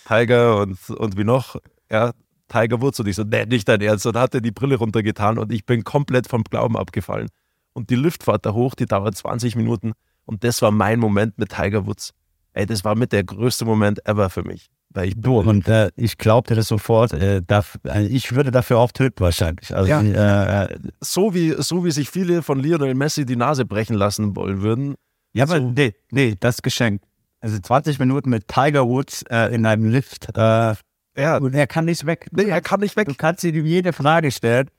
[0.07, 1.55] Tiger und, und wie noch?
[1.91, 2.11] Ja,
[2.47, 2.99] Tiger Woods.
[2.99, 4.05] Und ich so, nee, nicht dein Ernst.
[4.05, 7.27] Und hat er die Brille runtergetan und ich bin komplett vom Glauben abgefallen.
[7.73, 9.93] Und die Liftfahrt da hoch, die dauert 20 Minuten.
[10.25, 12.11] Und das war mein Moment mit Tiger Woods.
[12.53, 14.69] Ey, das war mit der größte Moment ever für mich.
[14.89, 17.13] Weil ich Du, und äh, ich glaubte das sofort.
[17.13, 19.75] Äh, darf, äh, ich würde dafür auch töten wahrscheinlich.
[19.75, 20.01] Also, Ja.
[20.01, 24.35] äh, äh, so wie, so wie sich viele von Lionel Messi die Nase brechen lassen
[24.35, 24.95] wollen würden.
[25.33, 25.71] Ja, aber So.
[25.75, 27.01] nee, nee, das Geschenk.
[27.39, 30.27] Also 20 Minuten mit Tiger Woods äh, in einem Lift.
[30.35, 30.75] Äh,
[31.17, 32.27] Ja, und er kann nicht weg.
[32.31, 33.07] nee, er kann nicht weg.
[33.07, 34.69] Du kannst ihm jede Frage stellen.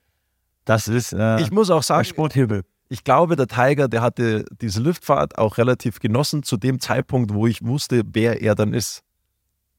[0.64, 2.62] Das ist äh, Ich muss auch ein sagen, Sporthimmel.
[2.88, 7.46] ich glaube, der Tiger, der hatte diese Luftfahrt auch relativ genossen zu dem Zeitpunkt, wo
[7.46, 9.02] ich wusste, wer er dann ist.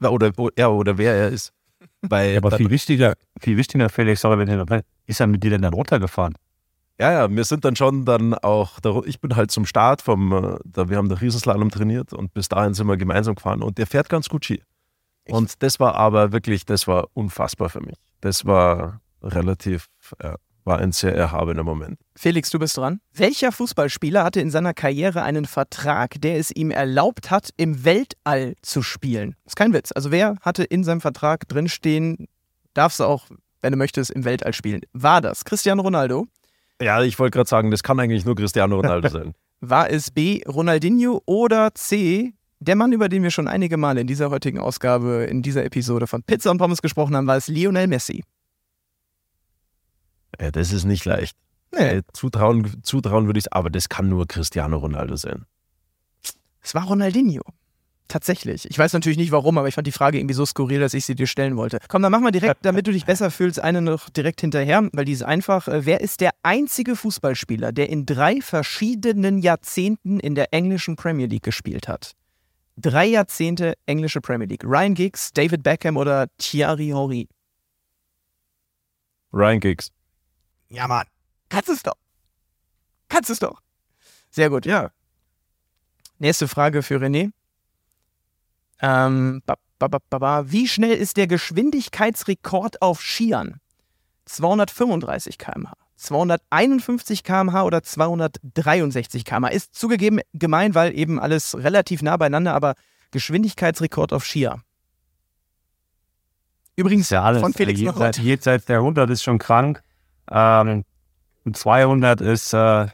[0.01, 1.51] Oder, ja, oder wer er ist.
[2.01, 5.51] Weil, Ja, aber viel wichtiger, viel wichtiger, Felix, sorry, wenn ich ist er mit dir
[5.51, 6.33] denn dann runtergefahren?
[6.99, 10.31] Ja, ja, wir sind dann schon dann auch, da- ich bin halt zum Start vom,
[10.33, 13.77] äh, da, wir haben den Riesenslalom trainiert und bis dahin sind wir gemeinsam gefahren und
[13.77, 14.61] der fährt ganz gut Ski.
[15.29, 17.95] Und das war aber wirklich, das war unfassbar für mich.
[18.21, 19.87] Das war relativ,
[20.21, 20.35] ja,
[20.65, 21.99] war ein sehr erhabener Moment.
[22.15, 22.99] Felix, du bist dran.
[23.13, 28.55] Welcher Fußballspieler hatte in seiner Karriere einen Vertrag, der es ihm erlaubt hat, im Weltall
[28.61, 29.35] zu spielen?
[29.45, 29.91] Ist kein Witz.
[29.93, 32.27] Also wer hatte in seinem Vertrag drinstehen,
[32.73, 33.25] darfst du auch,
[33.61, 34.81] wenn du möchtest, im Weltall spielen?
[34.93, 36.27] War das Cristiano Ronaldo?
[36.81, 39.33] Ja, ich wollte gerade sagen, das kann eigentlich nur Cristiano Ronaldo sein.
[39.61, 40.41] War es B.
[40.47, 42.33] Ronaldinho oder C.
[42.61, 46.07] Der Mann, über den wir schon einige Male in dieser heutigen Ausgabe, in dieser Episode
[46.07, 48.23] von Pizza und Pommes gesprochen haben, war es Lionel Messi.
[50.39, 51.37] Ja, das ist nicht leicht.
[51.73, 55.45] Nee, Äh, Zutrauen, zutrauen würde ich es, aber das kann nur Cristiano Ronaldo sein.
[56.61, 57.41] es war Ronaldinho.
[58.09, 58.67] Tatsächlich.
[58.67, 61.05] Ich weiß natürlich nicht warum, aber ich fand die Frage irgendwie so skurril, dass ich
[61.05, 61.77] sie dir stellen wollte.
[61.89, 65.05] Komm, dann machen wir direkt, damit du dich besser fühlst, eine noch direkt hinterher, weil
[65.05, 65.67] die ist einfach.
[65.67, 71.27] Äh, Wer ist der einzige Fußballspieler, der in drei verschiedenen Jahrzehnten in der englischen Premier
[71.27, 72.13] League gespielt hat?
[72.77, 74.63] Drei Jahrzehnte englische Premier League.
[74.63, 77.27] Ryan Giggs, David Beckham oder Thierry Henry?
[79.31, 79.91] Ryan Giggs.
[80.69, 81.05] Ja, Mann.
[81.49, 81.93] Kannst es doch.
[83.07, 83.61] Kannst es doch.
[84.31, 84.65] Sehr gut.
[84.65, 84.89] Ja.
[86.17, 87.31] Nächste Frage für René.
[88.81, 90.51] Ähm, ba, ba, ba.
[90.51, 93.59] Wie schnell ist der Geschwindigkeitsrekord auf Skiern?
[94.25, 99.49] 235 km/h, 251 km/h oder 263 km/h?
[99.49, 102.75] Ist zugegeben gemein, weil eben alles relativ nah beieinander, aber
[103.11, 104.61] Geschwindigkeitsrekord auf Skier.
[106.75, 107.41] Übrigens ja alles.
[107.41, 109.83] von Felix noch jenseits, jenseits der 100 ist schon krank.
[110.31, 110.85] Ähm,
[111.43, 112.87] und 200 ist äh,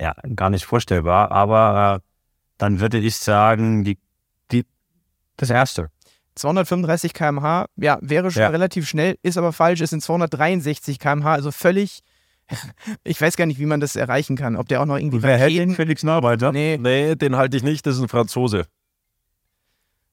[0.00, 1.32] ja gar nicht vorstellbar.
[1.32, 2.08] Aber äh,
[2.58, 3.98] dann würde ich sagen, die,
[5.36, 5.90] das erste.
[6.36, 8.48] 235 km/h, ja, wäre schon Ja.
[8.48, 12.00] relativ schnell, ist aber falsch, ist in 263 km/h, also völlig.
[13.04, 14.56] Ich weiß gar nicht, wie man das erreichen kann.
[14.56, 16.52] Ob der auch noch irgendwie Wer hält den Felix Neureiter?
[16.52, 18.66] Nee, Nee, den halte ich nicht, das ist ein Franzose.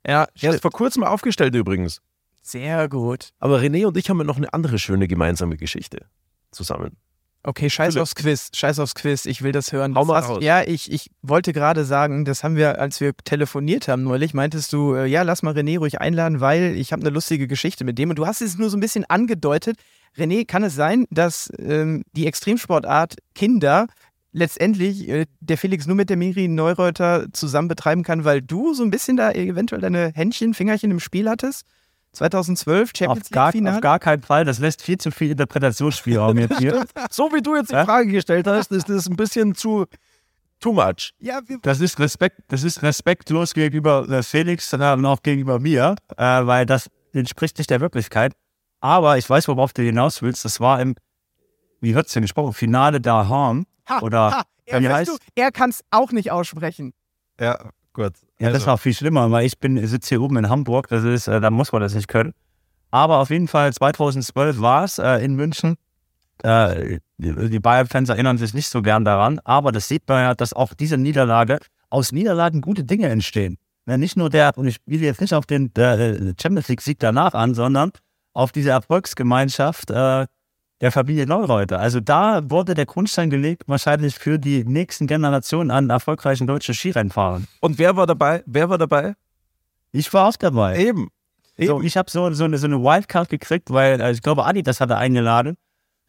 [0.08, 2.02] ja, Der ist vor kurzem aufgestellt übrigens.
[2.42, 3.30] sehr gut.
[3.40, 6.06] Aber René und ich haben ja noch eine andere schöne gemeinsame Geschichte
[6.52, 6.98] zusammen.
[7.44, 8.04] Okay, scheiß Philipp.
[8.04, 9.96] aufs Quiz, scheiß aufs Quiz, ich will das hören.
[9.96, 10.44] Hau mal raus.
[10.44, 14.72] Ja, ich, ich wollte gerade sagen, das haben wir, als wir telefoniert haben neulich, meintest
[14.74, 17.98] du, äh, ja, lass mal René ruhig einladen, weil ich habe eine lustige Geschichte mit
[17.98, 18.12] dem.
[18.12, 19.78] Und du hast es nur so ein bisschen angedeutet.
[20.18, 23.88] René, kann es sein, dass ähm, die Extremsportart Kinder
[24.34, 28.84] letztendlich äh, der Felix nur mit der Miri Neureuter zusammen betreiben kann, weil du so
[28.84, 31.66] ein bisschen da eventuell deine Händchen, Fingerchen im Spiel hattest?
[32.14, 33.76] 2012 Auf Champions gar, League Finale?
[33.78, 34.46] auf gar keinen Fall.
[34.46, 36.86] Das lässt viel zu viel Interpretationsspielraum jetzt hier.
[37.12, 37.86] So wie du jetzt die Ja?
[37.86, 39.86] Frage gestellt hast, ist das ein bisschen zu
[40.60, 41.14] too much.
[41.20, 45.96] ja, wir, Das ist Respekt, das ist respektlos gegenüber äh, Felix, sondern auch gegenüber mir,
[46.18, 48.34] äh, weil das entspricht nicht der Wirklichkeit.
[48.80, 50.44] Aber ich weiß, worauf du hinaus willst.
[50.46, 50.96] Das war im,
[51.82, 52.54] wie wird's denn gesprochen?
[52.54, 53.66] Finale da Harm.
[53.90, 56.94] Ha, Oder ha, er, wie heißt- du, er kann es auch nicht aussprechen.
[57.40, 58.14] Ja, gut.
[58.40, 60.88] Ja, das Also, war viel schlimmer, weil ich bin sitze hier oben in Hamburg.
[60.88, 62.34] Das ist, äh, da muss man das nicht können.
[62.92, 65.76] Aber auf jeden Fall 2012 war es äh, in München.
[66.44, 70.34] Äh, die die Bayern-Fans erinnern sich nicht so gern daran, aber das sieht man ja,
[70.34, 71.60] dass auch diese Niederlage
[71.92, 73.58] aus Niederlagen gute Dinge entstehen.
[73.88, 77.34] Ja, nicht nur der, und ich spiele jetzt nicht auf den äh, Champions League-Sieg danach
[77.36, 77.92] an, sondern
[78.34, 80.26] auf diese Erfolgsgemeinschaft äh,
[80.82, 81.80] der Familie Neureuter.
[81.80, 87.48] Also da wurde der Grundstein gelegt, wahrscheinlich für die nächsten Generationen an erfolgreichen deutschen Skirennfahrern.
[87.60, 88.44] Und wer war dabei?
[88.46, 89.14] Wer war dabei?
[89.92, 90.78] Ich war auch dabei.
[90.78, 91.10] Eben.
[91.58, 94.82] So, ich habe so, so, eine, so eine Wildcard gekriegt, weil äh, ich glaube, Adidas
[94.82, 95.58] hatte eingeladen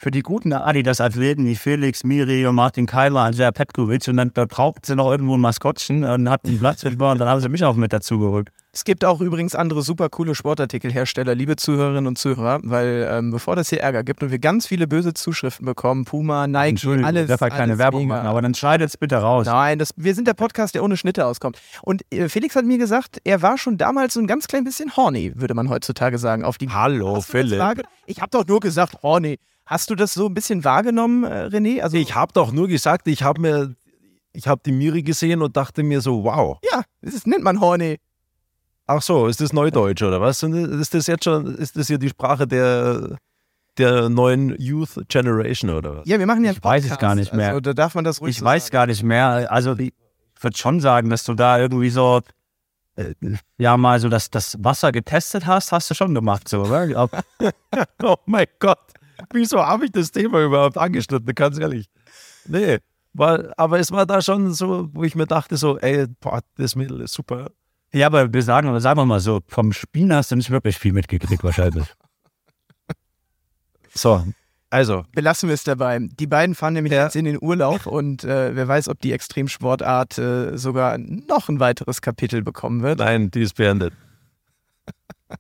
[0.02, 4.46] für die guten Adidas-Athleten wie Felix, Miri und Martin Keiler, Andrea Petkovic und dann da
[4.46, 7.48] brauchten sie noch irgendwo ein Maskottchen und hatten einen Platz mit und dann haben sie
[7.48, 8.52] mich auch mit dazu gerückt.
[8.72, 13.54] Es gibt auch übrigens andere super coole Sportartikelhersteller, liebe Zuhörerinnen und Zuhörer, weil ähm, bevor
[13.54, 17.22] das hier Ärger gibt und wir ganz viele böse Zuschriften bekommen, Puma, Nike, Entschuldigung, alles.
[17.22, 18.16] ich darf halt keine alles Werbung mega.
[18.16, 19.46] machen, aber dann scheidet es bitte raus.
[19.46, 21.60] Nein, das, wir sind der Podcast, der ohne Schnitte auskommt.
[21.82, 24.96] Und äh, Felix hat mir gesagt, er war schon damals so ein ganz klein bisschen
[24.96, 29.38] horny, würde man heutzutage sagen, auf die Hallo, wahrge- Ich habe doch nur gesagt horny.
[29.66, 31.80] Hast du das so ein bisschen wahrgenommen, äh, René?
[31.82, 33.74] Also Ich habe doch nur gesagt, ich habe mir,
[34.32, 36.58] ich habe die Miri gesehen und dachte mir so, wow.
[36.70, 37.98] Ja, das nennt man Horny.
[38.86, 40.42] Ach so, ist das Neudeutsch oder was?
[40.42, 43.16] Und ist das jetzt schon, ist das hier die Sprache der,
[43.78, 46.06] der neuen Youth Generation oder was?
[46.08, 47.48] Ja, wir machen ja einen Ich weiß es Podcast, gar nicht mehr.
[47.50, 48.72] Also, da darf man das ruhig Ich so weiß sagen.
[48.72, 49.50] gar nicht mehr.
[49.50, 49.92] Also ich
[50.40, 52.20] würde schon sagen, dass du da irgendwie so
[52.96, 53.14] äh,
[53.58, 57.08] ja mal so das, das Wasser getestet hast, hast du schon gemacht, so, oder?
[58.02, 58.80] Oh mein Gott,
[59.32, 61.34] wieso habe ich das Thema überhaupt angeschnitten?
[61.34, 61.86] Ganz ehrlich.
[62.46, 62.78] Nee,
[63.12, 66.76] war, aber es war da schon so, wo ich mir dachte, so, ey, boah, das
[66.76, 67.50] Mädel ist super.
[67.92, 70.92] Ja, aber wir sagen, sagen wir mal so, vom Spielen hast du nicht wirklich viel
[70.92, 71.86] mitgekriegt wahrscheinlich.
[73.94, 74.24] So,
[74.70, 75.98] also, Belassen wir es dabei.
[76.00, 77.04] Die beiden fahren nämlich Ja.
[77.04, 81.60] jetzt in den Urlaub und äh, wer weiß, ob die Extremsportart äh, sogar noch ein
[81.60, 82.98] weiteres Kapitel bekommen wird.
[83.00, 83.92] nein, die ist beendet.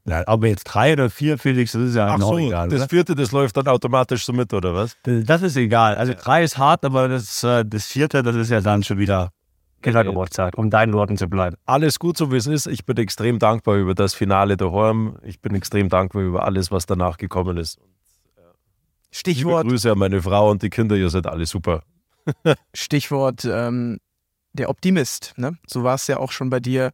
[0.04, 2.68] Ja, wir jetzt drei oder vier, Felix, das ist ja Ach noch so, egal.
[2.68, 2.88] das oder?
[2.88, 4.96] vierte, das läuft dann automatisch so mit, oder was?
[5.02, 5.96] Das ist egal.
[5.96, 9.32] Also drei ist hart, aber das, äh, das vierte, das ist ja dann schon wieder
[9.82, 11.56] Kindergeburtstag, um deinen Worten zu bleiben.
[11.66, 12.66] Alles gut, so wie es ist.
[12.66, 15.18] Ich bin extrem dankbar über das Finale der Horm.
[15.22, 17.78] Ich bin extrem dankbar über alles, was danach gekommen ist.
[17.78, 17.90] Liebe
[19.10, 21.82] Stichwort, Grüße an meine Frau und die Kinder, ihr seid alle super.
[22.74, 23.98] Stichwort ähm,
[24.54, 25.34] der Optimist.
[25.36, 25.58] Ne?
[25.66, 26.92] So war es ja auch schon bei dir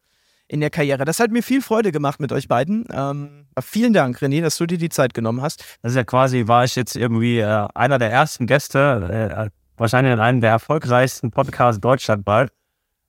[0.49, 1.05] in der Karriere.
[1.05, 2.87] Das hat mir viel Freude gemacht mit euch beiden.
[2.91, 5.65] Ähm, vielen Dank, René, dass du dir die Zeit genommen hast.
[5.83, 10.13] Das ist ja quasi, war ich jetzt irgendwie äh, einer der ersten Gäste, äh, wahrscheinlich
[10.15, 12.51] in einem der erfolgreichsten Podcasts deutschlandweit.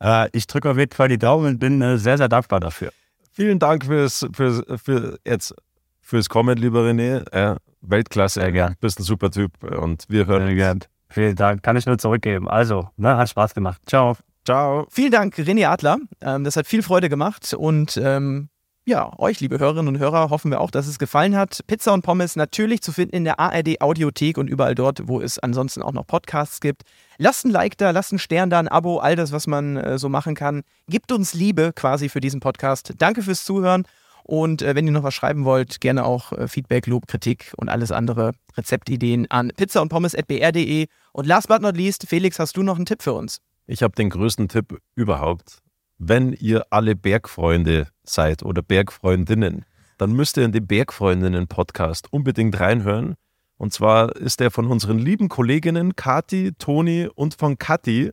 [0.03, 2.91] Äh, ich drücke auf jeden Fall die Daumen und bin äh, sehr, sehr dankbar dafür.
[3.31, 5.55] Vielen Dank fürs, fürs, für jetzt,
[6.01, 7.23] fürs Kommen, lieber René.
[7.33, 8.41] Ja, Weltklasse.
[8.41, 8.75] Sehr gern.
[8.81, 10.57] Bist ein super Typ und wir hören Sehr uns.
[10.57, 10.79] gern.
[11.09, 11.63] Vielen Dank.
[11.63, 12.49] Kann ich nur zurückgeben.
[12.49, 13.81] Also, ne, hat Spaß gemacht.
[13.87, 14.17] Ciao.
[14.45, 14.87] Ciao.
[14.89, 15.97] Vielen Dank, René Adler.
[16.21, 18.49] Ähm, das hat viel Freude gemacht und ähm,
[18.89, 21.59] ja, euch, liebe Hörerinnen und Hörer, hoffen wir auch, dass es gefallen hat.
[21.67, 25.37] Pizza und Pommes natürlich zu finden in der ARD Audiothek und überall dort, wo es
[25.37, 26.81] ansonsten auch noch Podcasts gibt.
[27.19, 29.99] Lasst ein Like da, lasst ein Stern da, ein Abo, all das, was man äh,
[29.99, 30.63] so machen kann.
[30.87, 32.93] Gibt uns Liebe quasi für diesen Podcast.
[32.97, 33.83] Danke fürs Zuhören.
[34.23, 37.69] Und äh, wenn ihr noch was schreiben wollt, gerne auch äh, Feedback, Lob, Kritik und
[37.69, 40.87] alles andere, Rezeptideen an pizza und pommes.br.de.
[41.13, 43.39] Und last but not least, Felix, hast du noch einen Tipp für uns?
[43.71, 45.59] Ich habe den größten Tipp überhaupt.
[45.99, 49.63] Wenn ihr alle Bergfreunde seid oder Bergfreundinnen,
[49.99, 53.13] dann müsst ihr in den Bergfreundinnen-Podcast unbedingt reinhören.
[53.57, 58.09] Und zwar ist der von unseren lieben Kolleginnen Kati, Toni und von Kathi.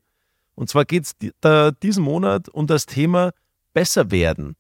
[0.56, 3.30] Und zwar geht es da diesen Monat um das Thema
[3.72, 4.56] Besser werden.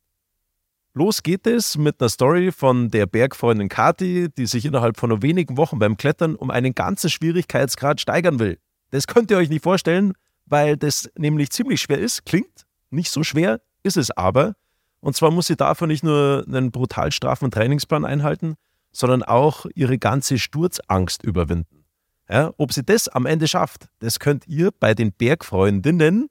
[0.94, 5.20] Los geht es mit einer Story von der Bergfreundin Kati, die sich innerhalb von nur
[5.20, 8.58] wenigen Wochen beim Klettern um einen ganzen Schwierigkeitsgrad steigern will.
[8.92, 10.14] Das könnt ihr euch nicht vorstellen,
[10.46, 12.24] weil das nämlich ziemlich schwer ist.
[12.24, 14.54] Klingt nicht so schwer, ist es aber.
[15.00, 18.54] Und zwar muss sie dafür nicht nur einen brutal straffen Trainingsplan einhalten,
[18.92, 21.84] sondern auch ihre ganze Sturzangst überwinden.
[22.28, 26.28] Ja, ob sie das am Ende schafft, das könnt ihr bei den Bergfreundinnen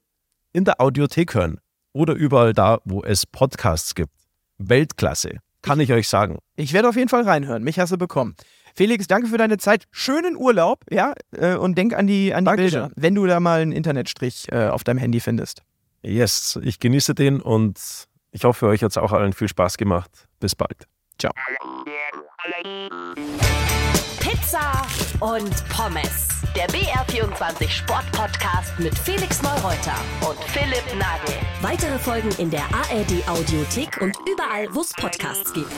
[0.52, 1.58] in der Audiothek hören
[1.92, 4.12] oder überall da, wo es Podcasts gibt.
[4.58, 6.38] Weltklasse, kann ich euch sagen.
[6.56, 7.62] Ich werde auf jeden Fall reinhören.
[7.62, 8.36] Mich hast du bekommen.
[8.76, 9.84] Felix, danke für deine Zeit.
[9.90, 12.80] Schönen Urlaub, ja, äh, und denk an die, an die Dankeschön.
[12.82, 15.62] Bilder, wenn du da mal einen Internetstrich äh, auf deinem Handy findest.
[16.02, 17.80] Yes, ich genieße den und
[18.32, 20.10] ich hoffe, euch hat es auch allen viel Spaß gemacht.
[20.40, 20.86] Bis bald.
[21.18, 21.32] Ciao.
[24.20, 24.82] Pizza
[25.20, 26.28] und Pommes.
[26.54, 29.96] Der BR24 Sportpodcast mit Felix Neureuter
[30.28, 31.34] und Philipp Nagel.
[31.62, 35.72] Weitere Folgen in der ARD Audiothek und überall, wo es Podcasts gibt.